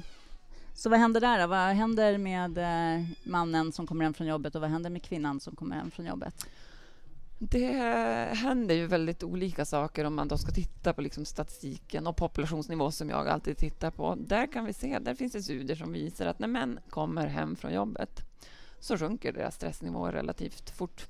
Så 0.74 0.90
vad 0.90 1.00
händer 1.00 1.22
där 1.22 1.42
då? 1.42 1.48
Vad 1.48 1.76
händer 1.76 2.18
med 2.18 2.58
eh, 2.58 3.06
mannen 3.24 3.72
som 3.72 3.88
kommer 3.88 4.04
hem 4.04 4.14
från 4.14 4.28
jobbet 4.28 4.56
och 4.56 4.62
vad 4.62 4.70
händer 4.70 4.90
med 4.90 5.04
kvinnan 5.04 5.40
som 5.40 5.56
kommer 5.56 5.76
hem 5.76 5.92
från 5.92 6.06
jobbet? 6.06 6.46
Det 7.40 7.72
händer 8.34 8.76
ju 8.76 8.88
väldigt 8.88 9.24
olika 9.24 9.66
saker 9.66 10.06
om 10.06 10.16
man 10.16 10.28
då 10.28 10.38
ska 10.38 10.52
titta 10.52 10.94
på 10.94 11.02
liksom 11.02 11.26
statistiken 11.26 12.08
och 12.08 12.18
populationsnivå 12.18 12.92
som 12.92 13.10
jag 13.10 13.28
alltid 13.28 13.58
tittar 13.58 13.92
på. 13.92 14.16
Där 14.16 14.52
kan 14.52 14.66
vi 14.66 14.74
se, 14.74 15.00
där 15.00 15.16
finns 15.16 15.34
det 15.34 15.44
studier 15.44 15.76
som 15.76 15.94
visar 15.94 16.26
att 16.26 16.40
när 16.40 16.48
män 16.48 16.80
kommer 16.90 17.28
hem 17.28 17.56
från 17.56 17.74
jobbet 17.74 18.22
så 18.80 18.98
sjunker 18.98 19.34
deras 19.34 19.56
stressnivå 19.56 20.08
relativt 20.08 20.70
fort. 20.70 21.08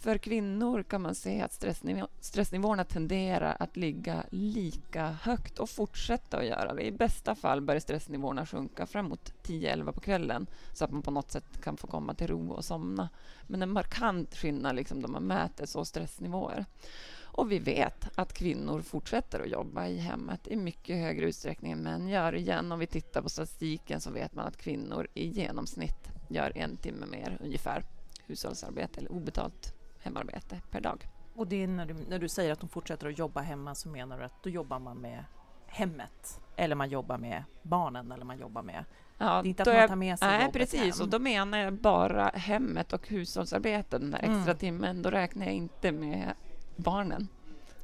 För 0.00 0.18
kvinnor 0.18 0.82
kan 0.82 1.02
man 1.02 1.14
se 1.14 1.40
att 1.40 1.52
stressniv 1.52 2.04
stressnivåerna 2.20 2.84
tenderar 2.84 3.56
att 3.60 3.76
ligga 3.76 4.24
lika 4.30 5.06
högt 5.22 5.58
och 5.58 5.70
fortsätta 5.70 6.38
att 6.38 6.46
göra 6.46 6.74
det. 6.74 6.82
I 6.82 6.92
bästa 6.92 7.34
fall 7.34 7.60
börjar 7.60 7.80
stressnivåerna 7.80 8.46
sjunka 8.46 8.86
framåt 8.86 9.32
10-11 9.42 9.92
på 9.92 10.00
kvällen 10.00 10.46
så 10.72 10.84
att 10.84 10.90
man 10.90 11.02
på 11.02 11.10
något 11.10 11.30
sätt 11.30 11.60
kan 11.62 11.76
få 11.76 11.86
komma 11.86 12.14
till 12.14 12.26
ro 12.26 12.52
och 12.52 12.64
somna. 12.64 13.08
Men 13.46 13.62
en 13.62 13.72
markant 13.72 14.36
skillnad 14.36 14.76
liksom, 14.76 15.02
då 15.02 15.08
man 15.08 15.22
mäter 15.22 15.66
så 15.66 15.84
stressnivåer. 15.84 16.64
Och 17.22 17.52
vi 17.52 17.58
vet 17.58 18.08
att 18.14 18.32
kvinnor 18.32 18.80
fortsätter 18.80 19.40
att 19.40 19.50
jobba 19.50 19.86
i 19.86 19.96
hemmet 19.98 20.48
i 20.48 20.56
mycket 20.56 20.96
högre 20.96 21.26
utsträckning 21.26 21.72
än 21.72 21.82
män 21.82 22.08
gör. 22.08 22.34
Igen, 22.34 22.72
om 22.72 22.78
vi 22.78 22.86
tittar 22.86 23.22
på 23.22 23.28
statistiken 23.28 24.00
så 24.00 24.10
vet 24.10 24.34
man 24.34 24.46
att 24.46 24.56
kvinnor 24.56 25.08
i 25.14 25.26
genomsnitt 25.26 26.08
gör 26.28 26.52
en 26.54 26.76
timme 26.76 27.06
mer 27.06 27.38
ungefär 27.40 27.84
hushållsarbete 28.26 29.00
eller 29.00 29.12
obetalt 29.12 29.79
hemarbete 30.02 30.60
per 30.70 30.80
dag. 30.80 31.08
Och 31.34 31.46
det 31.46 31.62
är 31.62 31.68
när 31.68 31.86
du, 31.86 31.94
när 31.94 32.18
du 32.18 32.28
säger 32.28 32.52
att 32.52 32.60
de 32.60 32.68
fortsätter 32.68 33.08
att 33.08 33.18
jobba 33.18 33.40
hemma 33.40 33.74
så 33.74 33.88
menar 33.88 34.18
du 34.18 34.24
att 34.24 34.42
då 34.42 34.50
jobbar 34.50 34.78
man 34.78 34.96
med 34.96 35.24
hemmet 35.66 36.40
eller 36.56 36.76
man 36.76 36.90
jobbar 36.90 37.18
med 37.18 37.44
barnen 37.62 38.12
eller 38.12 38.24
man 38.24 38.38
jobbar 38.38 38.62
med 38.62 38.84
Ja, 39.18 39.42
det 39.42 39.48
är 39.48 39.50
inte 39.50 39.62
att 39.62 39.68
man 39.68 39.88
tar 39.88 39.96
med 39.96 40.18
sig 40.18 40.28
Nej, 40.28 40.52
precis. 40.52 40.80
Hem. 40.80 41.02
Och 41.02 41.08
då 41.08 41.18
menar 41.18 41.58
jag 41.58 41.72
bara 41.72 42.28
hemmet 42.28 42.92
och 42.92 43.08
hushållsarbete, 43.08 43.98
den 43.98 44.10
där 44.10 44.18
extra 44.18 44.42
mm. 44.42 44.56
timmen. 44.56 45.02
Då 45.02 45.10
räknar 45.10 45.46
jag 45.46 45.54
inte 45.54 45.92
med 45.92 46.34
barnen 46.76 47.28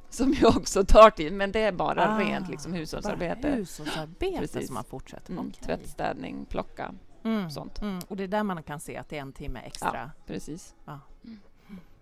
som 0.09 0.31
ju 0.31 0.47
också 0.47 0.85
tar 0.85 1.09
tid, 1.09 1.33
men 1.33 1.51
det 1.51 1.59
är 1.59 1.71
bara 1.71 2.15
ah, 2.15 2.19
rent 2.19 2.49
liksom, 2.49 2.73
hushållsarbete. 2.73 3.41
Bara 3.41 3.55
hushållsarbete 3.55 4.39
precis. 4.39 4.67
som 4.67 4.73
man 4.73 4.83
fortsätter 4.83 5.31
mm, 5.31 5.47
okay. 5.47 5.63
Tvättstädning, 5.63 6.45
plocka, 6.49 6.93
mm, 7.23 7.51
sånt. 7.51 7.81
Mm. 7.81 7.99
Och 8.07 8.17
det 8.17 8.23
är 8.23 8.27
där 8.27 8.43
man 8.43 8.63
kan 8.63 8.79
se 8.79 8.97
att 8.97 9.09
det 9.09 9.17
är 9.17 9.21
en 9.21 9.33
timme 9.33 9.59
extra? 9.59 9.91
Ja, 9.93 10.09
precis. 10.25 10.75
Ja. 10.85 10.99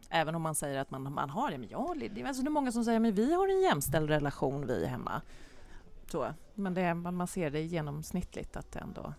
Även 0.10 0.36
om 0.36 0.42
man 0.42 0.56
säger 0.56 0.80
att 0.80 0.92
man, 0.92 1.14
man 1.14 1.30
har 1.30 1.52
det. 1.52 1.58
Men 1.58 1.70
ja, 1.70 1.96
det 2.00 2.22
är, 2.22 2.26
alltså 2.26 2.44
det 2.44 2.48
är 2.48 2.52
många 2.52 2.72
som 2.72 2.84
säger 2.84 3.08
att 3.08 3.14
vi 3.14 3.34
har 3.34 3.48
en 3.48 3.62
jämställd 3.62 4.10
relation 4.10 4.68
vi 4.68 4.86
hemma. 4.86 5.22
Så, 6.12 6.34
men 6.54 6.74
det, 6.74 6.94
man 6.94 7.28
ser 7.28 7.50
det 7.50 7.62
genomsnittligt 7.62 8.58
att 8.58 8.72
det 8.72 8.80
ändå 8.80 9.14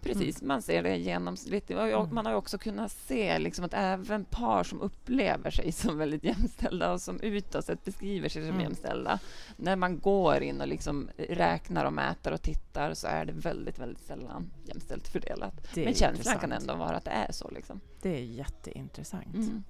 Precis, 0.00 0.42
mm. 0.42 0.48
man 0.48 0.62
ser 0.62 0.82
det 0.82 0.96
genomsnittligt. 0.96 1.70
Mm. 1.70 2.14
Man 2.14 2.26
har 2.26 2.34
också 2.34 2.58
kunnat 2.58 2.92
se 2.92 3.38
liksom 3.38 3.64
att 3.64 3.74
även 3.74 4.24
par 4.24 4.64
som 4.64 4.80
upplever 4.80 5.50
sig 5.50 5.72
som 5.72 5.98
väldigt 5.98 6.24
jämställda 6.24 6.92
och 6.92 7.00
som 7.00 7.20
utåt 7.20 7.64
sett 7.64 7.84
beskriver 7.84 8.28
sig 8.28 8.42
som 8.42 8.50
mm. 8.50 8.60
jämställda, 8.60 9.18
när 9.56 9.76
man 9.76 9.98
går 9.98 10.42
in 10.42 10.60
och 10.60 10.68
liksom 10.68 11.10
räknar 11.16 11.84
och 11.84 11.92
mäter 11.92 12.32
och 12.32 12.42
tittar 12.42 12.94
så 12.94 13.06
är 13.06 13.24
det 13.24 13.32
väldigt, 13.32 13.78
väldigt 13.78 14.04
sällan 14.04 14.50
jämställt 14.64 15.08
fördelat. 15.08 15.76
Men 15.76 15.94
känslan 15.94 16.38
kan 16.38 16.52
ändå 16.52 16.74
vara 16.74 16.96
att 16.96 17.04
det 17.04 17.10
är 17.10 17.32
så. 17.32 17.50
Liksom. 17.50 17.80
Det 18.02 18.16
är 18.16 18.22
jätteintressant. 18.22 19.34
Mm. 19.34 19.64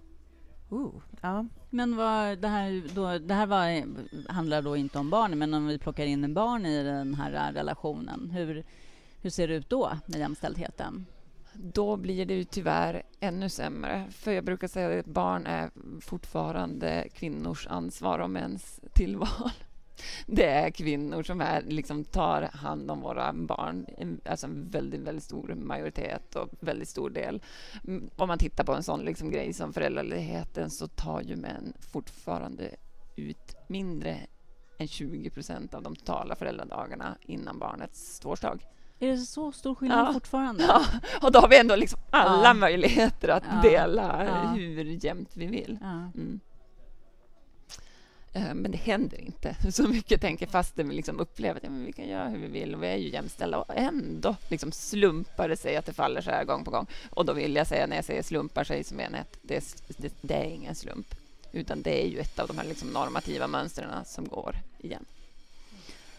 Uh, 0.72 0.92
ja. 1.20 1.46
Men 1.70 1.96
vad, 1.96 2.38
det 2.38 2.48
här, 2.48 2.94
då, 2.94 3.18
det 3.18 3.34
här 3.34 3.46
var, 3.46 3.84
handlar 4.32 4.62
då 4.62 4.76
inte 4.76 4.98
om 4.98 5.10
barn, 5.10 5.38
men 5.38 5.54
om 5.54 5.66
vi 5.66 5.78
plockar 5.78 6.06
in 6.06 6.24
en 6.24 6.34
barn 6.34 6.66
i 6.66 6.84
den 6.84 7.14
här 7.14 7.52
relationen, 7.52 8.30
hur, 8.30 8.64
hur 9.20 9.30
ser 9.30 9.48
det 9.48 9.54
ut 9.54 9.68
då 9.68 9.92
med 10.06 10.20
jämställdheten? 10.20 11.06
Då 11.54 11.96
blir 11.96 12.26
det 12.26 12.34
ju 12.34 12.44
tyvärr 12.44 13.02
ännu 13.20 13.48
sämre. 13.48 14.06
För 14.10 14.32
jag 14.32 14.44
brukar 14.44 14.68
säga 14.68 15.00
att 15.00 15.06
barn 15.06 15.46
är 15.46 15.70
fortfarande 16.00 17.08
kvinnors 17.14 17.66
ansvar 17.66 18.18
och 18.18 18.30
mäns 18.30 18.80
tillval 18.92 19.50
det 20.26 20.46
är 20.46 20.70
kvinnor 20.70 21.22
som 21.22 21.40
är, 21.40 21.62
liksom, 21.62 22.04
tar 22.04 22.42
hand 22.42 22.90
om 22.90 23.00
våra 23.00 23.32
barn, 23.32 23.86
alltså 24.24 24.46
en 24.46 24.70
väldigt, 24.70 25.00
väldigt 25.00 25.24
stor 25.24 25.54
majoritet 25.54 26.36
och 26.36 26.48
väldigt 26.60 26.88
stor 26.88 27.10
del. 27.10 27.42
Mm, 27.86 28.10
om 28.16 28.28
man 28.28 28.38
tittar 28.38 28.64
på 28.64 28.74
en 28.74 28.82
sån 28.82 29.00
liksom, 29.04 29.30
grej 29.30 29.52
som 29.52 29.72
föräldraledigheten 29.72 30.70
så 30.70 30.88
tar 30.88 31.20
ju 31.20 31.36
män 31.36 31.72
fortfarande 31.92 32.70
ut 33.16 33.56
mindre 33.68 34.18
än 34.78 34.88
20 34.88 35.30
procent 35.30 35.74
av 35.74 35.82
de 35.82 35.96
totala 35.96 36.36
föräldradagarna 36.36 37.16
innan 37.22 37.58
barnets 37.58 38.20
tvåårsdag. 38.20 38.58
Är 38.98 39.08
det 39.08 39.18
så 39.18 39.52
stor 39.52 39.74
skillnad 39.74 40.08
ja. 40.08 40.12
fortfarande? 40.12 40.64
Ja, 40.64 40.84
och 41.22 41.32
då 41.32 41.38
har 41.38 41.48
vi 41.48 41.58
ändå 41.58 41.76
liksom 41.76 42.00
alla 42.10 42.48
ja. 42.48 42.54
möjligheter 42.54 43.28
att 43.28 43.42
ja. 43.50 43.70
dela 43.70 44.52
hur 44.54 45.04
jämnt 45.04 45.36
vi 45.36 45.46
vill. 45.46 45.78
Mm. 46.14 46.40
Eh, 48.32 48.54
men 48.54 48.70
det 48.70 48.78
händer 48.78 49.20
inte 49.20 49.56
så 49.72 49.88
mycket, 49.88 50.20
tänker 50.20 50.46
fastän 50.46 50.88
vi 50.88 50.94
liksom 50.94 51.20
upplever 51.20 51.56
att 51.56 51.64
ja, 51.64 51.70
vi 51.70 51.92
kan 51.92 52.08
göra 52.08 52.28
hur 52.28 52.38
vi 52.38 52.46
vill 52.46 52.74
och 52.74 52.82
vi 52.82 52.86
är 52.86 52.96
ju 52.96 53.08
jämställda. 53.08 53.58
Och 53.58 53.76
ändå 53.76 54.36
liksom 54.48 54.72
slumpar 54.72 55.48
det 55.48 55.56
sig 55.56 55.76
att 55.76 55.86
det 55.86 55.92
faller 55.92 56.20
så 56.20 56.30
här 56.30 56.44
gång 56.44 56.64
på 56.64 56.70
gång. 56.70 56.86
Och 57.10 57.24
då 57.24 57.32
vill 57.32 57.56
jag 57.56 57.66
säga, 57.66 57.86
när 57.86 57.96
jag 57.96 58.04
säger 58.04 58.22
slumpar 58.22 58.64
sig, 58.64 58.84
så 58.84 58.94
menar 58.94 59.18
jag 59.18 59.20
att 59.20 59.38
det, 59.42 59.64
det, 59.96 60.14
det 60.20 60.34
är 60.34 60.44
ingen 60.44 60.74
slump. 60.74 61.14
Utan 61.52 61.82
det 61.82 62.04
är 62.04 62.08
ju 62.08 62.18
ett 62.18 62.38
av 62.38 62.48
de 62.48 62.58
här 62.58 62.64
liksom 62.64 62.88
normativa 62.88 63.46
mönstren 63.46 64.04
som 64.04 64.28
går 64.28 64.56
igen. 64.78 65.04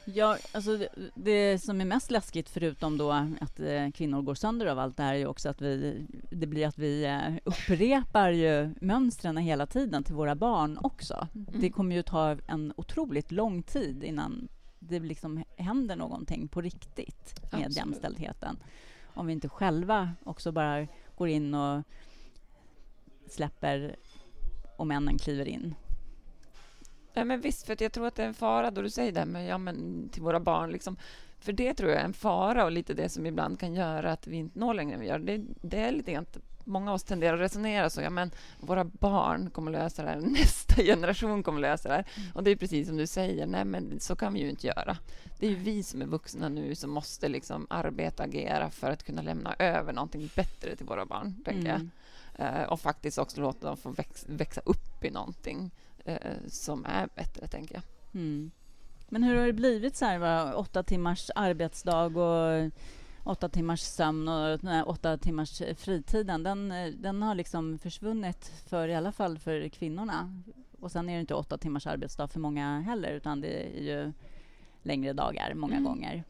Ja, 0.06 0.38
alltså 0.52 0.78
det, 0.78 0.90
det, 1.16 1.64
som 1.64 1.82
är 1.82 1.86
mest 1.86 2.12
läskigt, 2.12 2.50
förutom 2.50 2.98
då 2.98 3.12
att 3.12 3.60
eh, 3.60 3.92
kvinnor 3.94 4.22
går 4.22 4.36
sönder 4.36 4.66
av 4.66 4.80
allt 4.80 4.98
det 4.98 5.04
här, 5.04 5.16
är 5.16 5.26
också 5.26 5.50
att 5.50 5.62
vi, 5.62 6.06
det 6.30 6.48
blir 6.48 6.68
att 6.68 6.78
vi 6.78 7.06
eh, 7.06 7.36
upprepar 7.44 8.30
ju 8.30 8.76
mönstren 8.82 9.38
hela 9.38 9.66
tiden 9.66 10.04
till 10.04 10.16
våra 10.16 10.36
barn 10.36 10.80
också. 10.82 11.28
Mm. 11.36 11.62
Det 11.62 11.70
kommer 11.70 11.96
ju 11.96 12.04
ta 12.04 12.38
en 12.48 12.74
otroligt 12.78 13.32
lång 13.32 13.64
tid 13.64 14.04
innan 14.04 14.48
det 14.80 15.00
liksom 15.00 15.44
händer 15.58 15.96
någonting 15.96 16.48
på 16.48 16.62
riktigt 16.62 17.42
med 17.42 17.54
Absolut. 17.54 17.78
jämställdheten. 17.78 18.58
Om 19.14 19.28
vi 19.28 19.34
inte 19.34 19.50
själva 19.50 20.12
också 20.24 20.52
bara 20.52 20.88
går 21.18 21.28
in 21.28 21.54
och 21.54 21.84
släpper 23.30 23.96
och 24.78 24.88
männen 24.88 25.18
kliver 25.18 25.48
in. 25.48 25.76
Ja, 27.14 27.24
men 27.24 27.42
visst, 27.42 27.66
för 27.66 27.78
jag 27.80 27.92
tror 27.92 28.08
att 28.08 28.16
det 28.16 28.24
är 28.24 28.28
en 28.28 28.34
fara 28.34 28.72
då 28.72 28.82
du 28.82 28.90
säger 28.90 29.12
det 29.12 29.26
med, 29.26 29.48
ja, 29.48 29.58
men, 29.58 30.10
till 30.10 30.22
våra 30.22 30.40
barn. 30.40 30.72
Liksom. 30.72 30.98
För 31.40 31.54
det 31.54 31.74
tror 31.74 31.92
jag 31.92 32.00
är 32.00 32.06
en 32.06 32.14
fara 32.14 32.66
och 32.66 32.72
lite 32.72 32.94
det 32.94 33.10
som 33.10 33.26
ibland 33.26 33.60
kan 33.60 33.74
göra 33.74 34.12
att 34.12 34.28
vi 34.28 34.38
inte 34.38 34.60
når 34.60 34.74
längre 34.74 34.94
än 34.94 35.00
vi 35.00 35.08
gör. 35.08 35.20
Det, 35.20 35.42
det 35.62 35.78
är 35.78 35.92
lite 35.92 36.12
grann 36.12 36.26
många 36.66 36.92
av 36.92 36.96
oss 36.96 37.04
tenderar 37.04 37.34
att 37.34 37.42
resonera 37.42 37.90
så. 37.90 38.02
Ja, 38.02 38.10
men 38.10 38.32
våra 38.60 38.84
barn 38.84 39.50
kommer 39.50 39.72
lösa 39.72 40.04
det 40.04 40.10
här. 40.10 40.18
Nästa 40.22 40.84
generation 40.84 41.44
kommer 41.44 41.62
lösa 41.62 41.90
det 41.90 41.96
här. 41.96 42.08
Mm. 42.16 42.30
Och 42.34 42.44
det 42.44 42.52
är 42.52 42.56
precis 42.56 42.88
som 42.88 42.98
du 42.98 43.08
säger. 43.08 43.46
Nej, 43.46 43.66
men 43.66 44.00
så 44.00 44.16
kan 44.16 44.34
vi 44.34 44.40
ju 44.40 44.50
inte 44.50 44.68
göra. 44.68 44.98
Det 45.40 45.48
är 45.48 45.56
vi 45.56 45.84
som 45.84 46.02
är 46.02 46.06
vuxna 46.06 46.50
nu 46.50 46.76
som 46.76 46.90
måste 46.90 47.30
liksom 47.30 47.68
arbeta 47.70 48.24
och 48.24 48.30
agera 48.30 48.70
för 48.70 48.92
att 48.92 49.04
kunna 49.04 49.22
lämna 49.22 49.56
över 49.60 49.94
någonting 49.94 50.30
bättre 50.36 50.76
till 50.76 50.86
våra 50.86 51.06
barn, 51.06 51.44
tänker 51.46 51.70
mm. 51.70 51.72
jag. 51.72 51.90
Uh, 52.40 52.64
och 52.64 52.80
faktiskt 52.80 53.18
också 53.18 53.42
låta 53.42 53.68
dem 53.68 53.78
få 53.78 53.90
växa, 53.90 54.26
växa 54.30 54.62
upp 54.66 55.04
i 55.06 55.12
någonting 55.12 55.72
eh, 55.93 55.93
som 56.48 56.86
är 56.86 57.10
bättre, 57.16 57.48
tänker 57.48 57.76
jag. 57.76 57.84
Mm. 58.14 58.52
Men 59.10 59.24
hur 59.24 59.36
har 59.36 59.46
det 59.46 59.54
blivit 59.54 59.96
så 59.96 60.06
här, 60.06 60.18
va? 60.18 60.54
åtta 60.54 60.84
timmars 60.84 61.32
arbetsdag 61.36 62.06
och 62.06 62.72
åtta 63.24 63.50
timmars 63.50 63.82
sömn 63.82 64.28
och 64.28 64.64
nej, 64.64 64.84
åtta 64.84 65.18
timmars 65.18 65.62
fritiden, 65.78 66.44
den, 66.44 66.74
den 67.02 67.22
har 67.22 67.36
liksom 67.36 67.80
försvunnit 67.80 68.52
för 68.66 68.88
i 68.88 68.96
alla 68.96 69.12
fall 69.12 69.38
för 69.38 69.70
kvinnorna. 69.70 70.42
Och 70.80 70.92
sen 70.92 71.10
är 71.10 71.14
det 71.14 71.20
inte 71.20 71.34
åtta 71.34 71.58
timmars 71.58 71.88
arbetsdag 71.88 72.28
för 72.28 72.40
många 72.40 72.80
heller, 72.80 73.12
utan 73.12 73.42
det 73.42 73.78
är 73.78 73.82
ju 73.82 74.14
längre 74.82 75.14
dagar 75.14 75.54
många 75.54 75.76
mm. 75.76 75.84
gånger. 75.84 76.24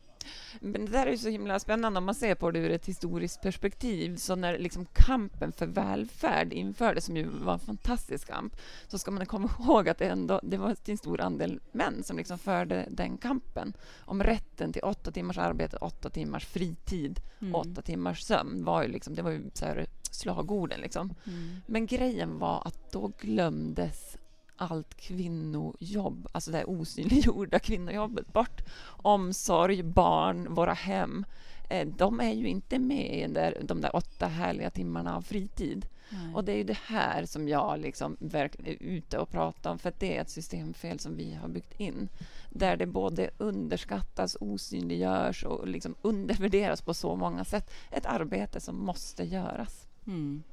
Men 0.59 0.85
det 0.85 0.91
där 0.91 1.07
är 1.07 1.11
ju 1.11 1.17
så 1.17 1.29
himla 1.29 1.59
spännande 1.59 1.97
om 1.97 2.05
man 2.05 2.15
ser 2.15 2.35
på 2.35 2.51
det 2.51 2.59
ur 2.59 2.71
ett 2.71 2.85
historiskt 2.85 3.41
perspektiv. 3.41 4.15
Så 4.15 4.35
när 4.35 4.57
liksom 4.57 4.85
kampen 4.85 5.51
för 5.51 5.65
välfärd 5.65 6.53
infördes, 6.53 7.05
som 7.05 7.17
ju 7.17 7.27
var 7.27 7.53
en 7.53 7.59
fantastisk 7.59 8.27
kamp, 8.27 8.55
så 8.87 8.97
ska 8.99 9.11
man 9.11 9.25
komma 9.25 9.49
ihåg 9.59 9.89
att 9.89 9.97
det, 9.97 10.07
ändå, 10.07 10.39
det 10.43 10.57
var 10.57 10.75
en 10.85 10.97
stor 10.97 11.21
andel 11.21 11.59
män 11.71 12.03
som 12.03 12.17
liksom 12.17 12.39
förde 12.39 12.87
den 12.89 13.17
kampen. 13.17 13.73
Om 13.99 14.23
rätten 14.23 14.73
till 14.73 14.83
åtta 14.83 15.11
timmars 15.11 15.37
arbete, 15.37 15.77
åtta 15.77 16.09
timmars 16.09 16.45
fritid, 16.45 17.19
mm. 17.41 17.55
åtta 17.55 17.81
timmars 17.81 18.21
sömn 18.21 18.65
var 18.65 18.83
ju 18.83 18.89
liksom, 18.89 19.15
det 19.15 19.21
var 19.21 19.31
ju 19.31 19.41
så 19.53 19.65
här 19.65 19.87
slagorden. 20.11 20.81
Liksom. 20.81 21.13
Mm. 21.27 21.61
Men 21.65 21.85
grejen 21.85 22.39
var 22.39 22.67
att 22.67 22.91
då 22.91 23.11
glömdes 23.19 24.17
allt 24.55 24.95
kvinnojobb, 24.95 26.27
alltså 26.31 26.51
det 26.51 26.65
osynliggjorda 26.65 27.59
kvinnojobbet 27.59 28.33
bort. 28.33 28.61
Omsorg, 28.85 29.83
barn, 29.83 30.53
våra 30.53 30.73
hem. 30.73 31.25
Eh, 31.69 31.87
de 31.87 32.19
är 32.19 32.33
ju 32.33 32.47
inte 32.47 32.79
med 32.79 33.19
i 33.19 33.33
där, 33.33 33.57
de 33.63 33.81
där 33.81 33.95
åtta 33.95 34.27
härliga 34.27 34.69
timmarna 34.69 35.15
av 35.15 35.21
fritid. 35.21 35.85
Nej. 36.09 36.35
Och 36.35 36.43
det 36.43 36.51
är 36.51 36.57
ju 36.57 36.63
det 36.63 36.77
här 36.85 37.25
som 37.25 37.47
jag 37.47 37.79
liksom 37.79 38.17
verkligen 38.19 38.71
är 38.71 38.83
ute 38.83 39.17
och 39.17 39.29
pratar 39.29 39.71
om, 39.71 39.79
för 39.79 39.93
det 39.99 40.17
är 40.17 40.21
ett 40.21 40.29
systemfel 40.29 40.99
som 40.99 41.15
vi 41.15 41.33
har 41.33 41.47
byggt 41.47 41.79
in. 41.79 42.09
Där 42.49 42.77
det 42.77 42.85
både 42.85 43.29
underskattas, 43.37 44.37
osynliggörs 44.39 45.43
och 45.43 45.67
liksom 45.67 45.95
undervärderas 46.01 46.81
på 46.81 46.93
så 46.93 47.15
många 47.15 47.45
sätt. 47.45 47.71
Ett 47.91 48.05
arbete 48.05 48.59
som 48.59 48.85
måste 48.85 49.23
göras. 49.23 49.87
Mm. 50.07 50.43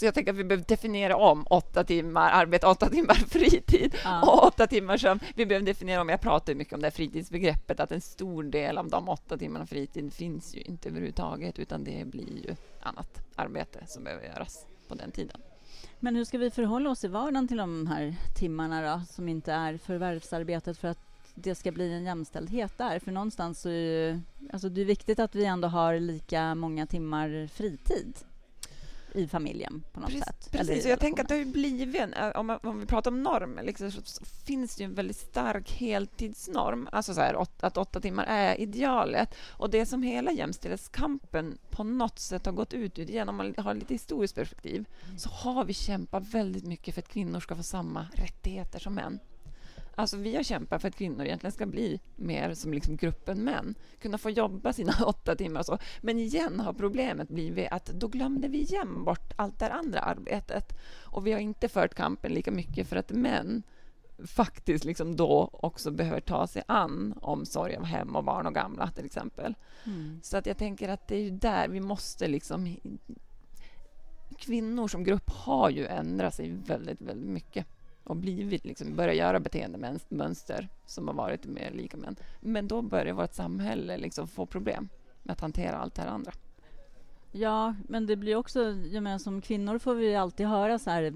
Så 0.00 0.06
jag 0.06 0.14
tänker 0.14 0.32
att 0.32 0.38
vi 0.38 0.44
behöver 0.44 0.64
definiera 0.64 1.16
om 1.16 1.46
åtta 1.50 1.84
timmar 1.84 2.30
arbete, 2.30 2.66
åtta 2.66 2.88
timmar 2.88 3.14
fritid 3.14 3.96
ja. 4.04 4.22
och 4.22 4.46
åtta 4.46 4.66
timmar 4.66 4.96
sömn. 4.96 5.20
Vi 5.34 5.46
behöver 5.46 5.66
definiera 5.66 6.00
om, 6.00 6.08
jag 6.08 6.20
pratar 6.20 6.54
mycket 6.54 6.74
om 6.74 6.82
det 6.82 6.90
fritidsbegreppet, 6.90 7.80
att 7.80 7.92
en 7.92 8.00
stor 8.00 8.42
del 8.42 8.78
av 8.78 8.88
de 8.88 9.08
åtta 9.08 9.38
timmarna 9.38 9.66
fritid 9.66 10.12
finns 10.12 10.54
ju 10.54 10.60
inte 10.60 10.88
överhuvudtaget, 10.88 11.58
utan 11.58 11.84
det 11.84 12.04
blir 12.06 12.46
ju 12.46 12.56
annat 12.82 13.26
arbete 13.36 13.78
som 13.86 14.04
behöver 14.04 14.24
göras 14.24 14.66
på 14.88 14.94
den 14.94 15.10
tiden. 15.10 15.40
Men 15.98 16.16
hur 16.16 16.24
ska 16.24 16.38
vi 16.38 16.50
förhålla 16.50 16.90
oss 16.90 17.04
i 17.04 17.08
vardagen 17.08 17.48
till 17.48 17.56
de 17.56 17.86
här 17.86 18.16
timmarna 18.38 18.96
då, 18.96 19.02
som 19.06 19.28
inte 19.28 19.52
är 19.52 19.76
förvärvsarbetet 19.76 20.78
för 20.78 20.88
att 20.88 20.98
det 21.34 21.54
ska 21.54 21.72
bli 21.72 21.92
en 21.92 22.04
jämställdhet 22.04 22.78
där? 22.78 22.98
För 22.98 23.12
någonstans 23.12 23.60
så 23.60 23.68
är 23.68 24.12
det, 24.12 24.20
alltså 24.52 24.68
det 24.68 24.80
är 24.80 24.84
viktigt 24.84 25.18
att 25.18 25.34
vi 25.34 25.44
ändå 25.44 25.68
har 25.68 25.98
lika 25.98 26.54
många 26.54 26.86
timmar 26.86 27.48
fritid 27.52 28.14
i 29.14 29.28
familjen 29.28 29.82
på 29.92 30.00
något 30.00 30.08
precis, 30.08 30.24
sätt. 30.24 30.48
Precis, 30.52 30.86
jag 30.86 31.00
tänker 31.00 31.22
att 31.22 31.28
det 31.28 31.38
har 31.38 31.44
blivit 31.44 32.02
en, 32.02 32.12
eh, 32.12 32.28
om, 32.28 32.58
om 32.62 32.80
vi 32.80 32.86
pratar 32.86 33.10
om 33.10 33.22
normer, 33.22 33.62
liksom, 33.62 33.90
så 33.90 34.24
finns 34.46 34.76
det 34.76 34.82
ju 34.82 34.84
en 34.84 34.94
väldigt 34.94 35.16
stark 35.16 35.72
heltidsnorm, 35.72 36.88
alltså 36.92 37.14
så 37.14 37.20
här, 37.20 37.42
att 37.60 37.76
åtta 37.76 38.00
timmar 38.00 38.24
är 38.28 38.60
idealet. 38.60 39.34
Och 39.48 39.70
det 39.70 39.86
som 39.86 40.02
hela 40.02 40.32
jämställdhetskampen 40.32 41.58
på 41.70 41.84
något 41.84 42.18
sätt 42.18 42.46
har 42.46 42.52
gått 42.52 42.72
ut 42.72 42.98
genom, 42.98 43.40
om 43.40 43.46
man 43.54 43.64
har 43.64 43.74
lite 43.74 43.94
historiskt 43.94 44.34
perspektiv, 44.34 44.84
mm. 45.04 45.18
så 45.18 45.28
har 45.28 45.64
vi 45.64 45.74
kämpat 45.74 46.34
väldigt 46.34 46.64
mycket 46.64 46.94
för 46.94 47.02
att 47.02 47.08
kvinnor 47.08 47.40
ska 47.40 47.56
få 47.56 47.62
samma 47.62 48.06
rättigheter 48.12 48.78
som 48.78 48.94
män. 48.94 49.18
Alltså 50.00 50.16
vi 50.16 50.36
har 50.36 50.42
kämpat 50.42 50.80
för 50.80 50.88
att 50.88 50.96
kvinnor 50.96 51.24
egentligen 51.24 51.52
ska 51.52 51.66
bli 51.66 52.00
mer 52.16 52.54
som 52.54 52.72
liksom 52.72 52.96
gruppen 52.96 53.44
män, 53.44 53.74
kunna 53.98 54.18
få 54.18 54.30
jobba 54.30 54.72
sina 54.72 54.92
åtta 55.06 55.36
timmar 55.36 55.60
och 55.60 55.66
så. 55.66 55.78
Men 56.00 56.18
igen 56.18 56.60
har 56.60 56.72
problemet 56.72 57.28
blivit 57.28 57.68
att 57.70 57.86
då 57.86 58.08
glömde 58.08 58.48
vi 58.48 58.58
igen 58.58 59.04
bort 59.04 59.32
allt 59.36 59.58
det 59.58 59.72
andra 59.72 60.00
arbetet. 60.00 60.78
Och 61.02 61.26
vi 61.26 61.32
har 61.32 61.40
inte 61.40 61.68
fört 61.68 61.94
kampen 61.94 62.32
lika 62.32 62.50
mycket 62.50 62.88
för 62.88 62.96
att 62.96 63.10
män 63.10 63.62
faktiskt 64.24 64.84
liksom 64.84 65.16
då 65.16 65.50
också 65.52 65.90
behöver 65.90 66.20
ta 66.20 66.46
sig 66.46 66.62
an 66.68 67.14
omsorg 67.22 67.76
om 67.76 67.84
hem 67.84 68.16
och 68.16 68.24
barn 68.24 68.46
och 68.46 68.54
gamla 68.54 68.90
till 68.90 69.04
exempel. 69.04 69.54
Mm. 69.84 70.20
Så 70.22 70.36
att 70.36 70.46
jag 70.46 70.58
tänker 70.58 70.88
att 70.88 71.08
det 71.08 71.16
är 71.16 71.30
där 71.30 71.68
vi 71.68 71.80
måste 71.80 72.28
liksom 72.28 72.76
kvinnor 74.38 74.88
som 74.88 75.04
grupp 75.04 75.30
har 75.30 75.70
ju 75.70 75.86
ändrat 75.86 76.34
sig 76.34 76.50
väldigt, 76.66 77.00
väldigt 77.00 77.30
mycket 77.30 77.66
och 78.10 78.16
blivit, 78.16 78.64
liksom, 78.64 78.96
börjat 78.96 79.16
göra 79.16 79.40
beteendemönster 79.40 80.68
som 80.86 81.08
har 81.08 81.14
varit 81.14 81.46
mer 81.46 81.70
lika 81.70 81.96
män. 81.96 82.16
Men 82.40 82.68
då 82.68 82.82
börjar 82.82 83.14
vårt 83.14 83.34
samhälle 83.34 83.96
liksom 83.96 84.28
få 84.28 84.46
problem 84.46 84.88
med 85.22 85.32
att 85.32 85.40
hantera 85.40 85.76
allt 85.76 85.94
det 85.94 86.02
här 86.02 86.08
andra. 86.08 86.32
Ja, 87.32 87.74
men 87.88 88.06
det 88.06 88.16
blir 88.16 88.36
också, 88.36 88.60
jag 88.92 89.02
menar, 89.02 89.18
som 89.18 89.40
kvinnor 89.40 89.78
får 89.78 89.94
vi 89.94 90.16
alltid 90.16 90.46
höra 90.46 90.78
så 90.78 90.90
här 90.90 91.12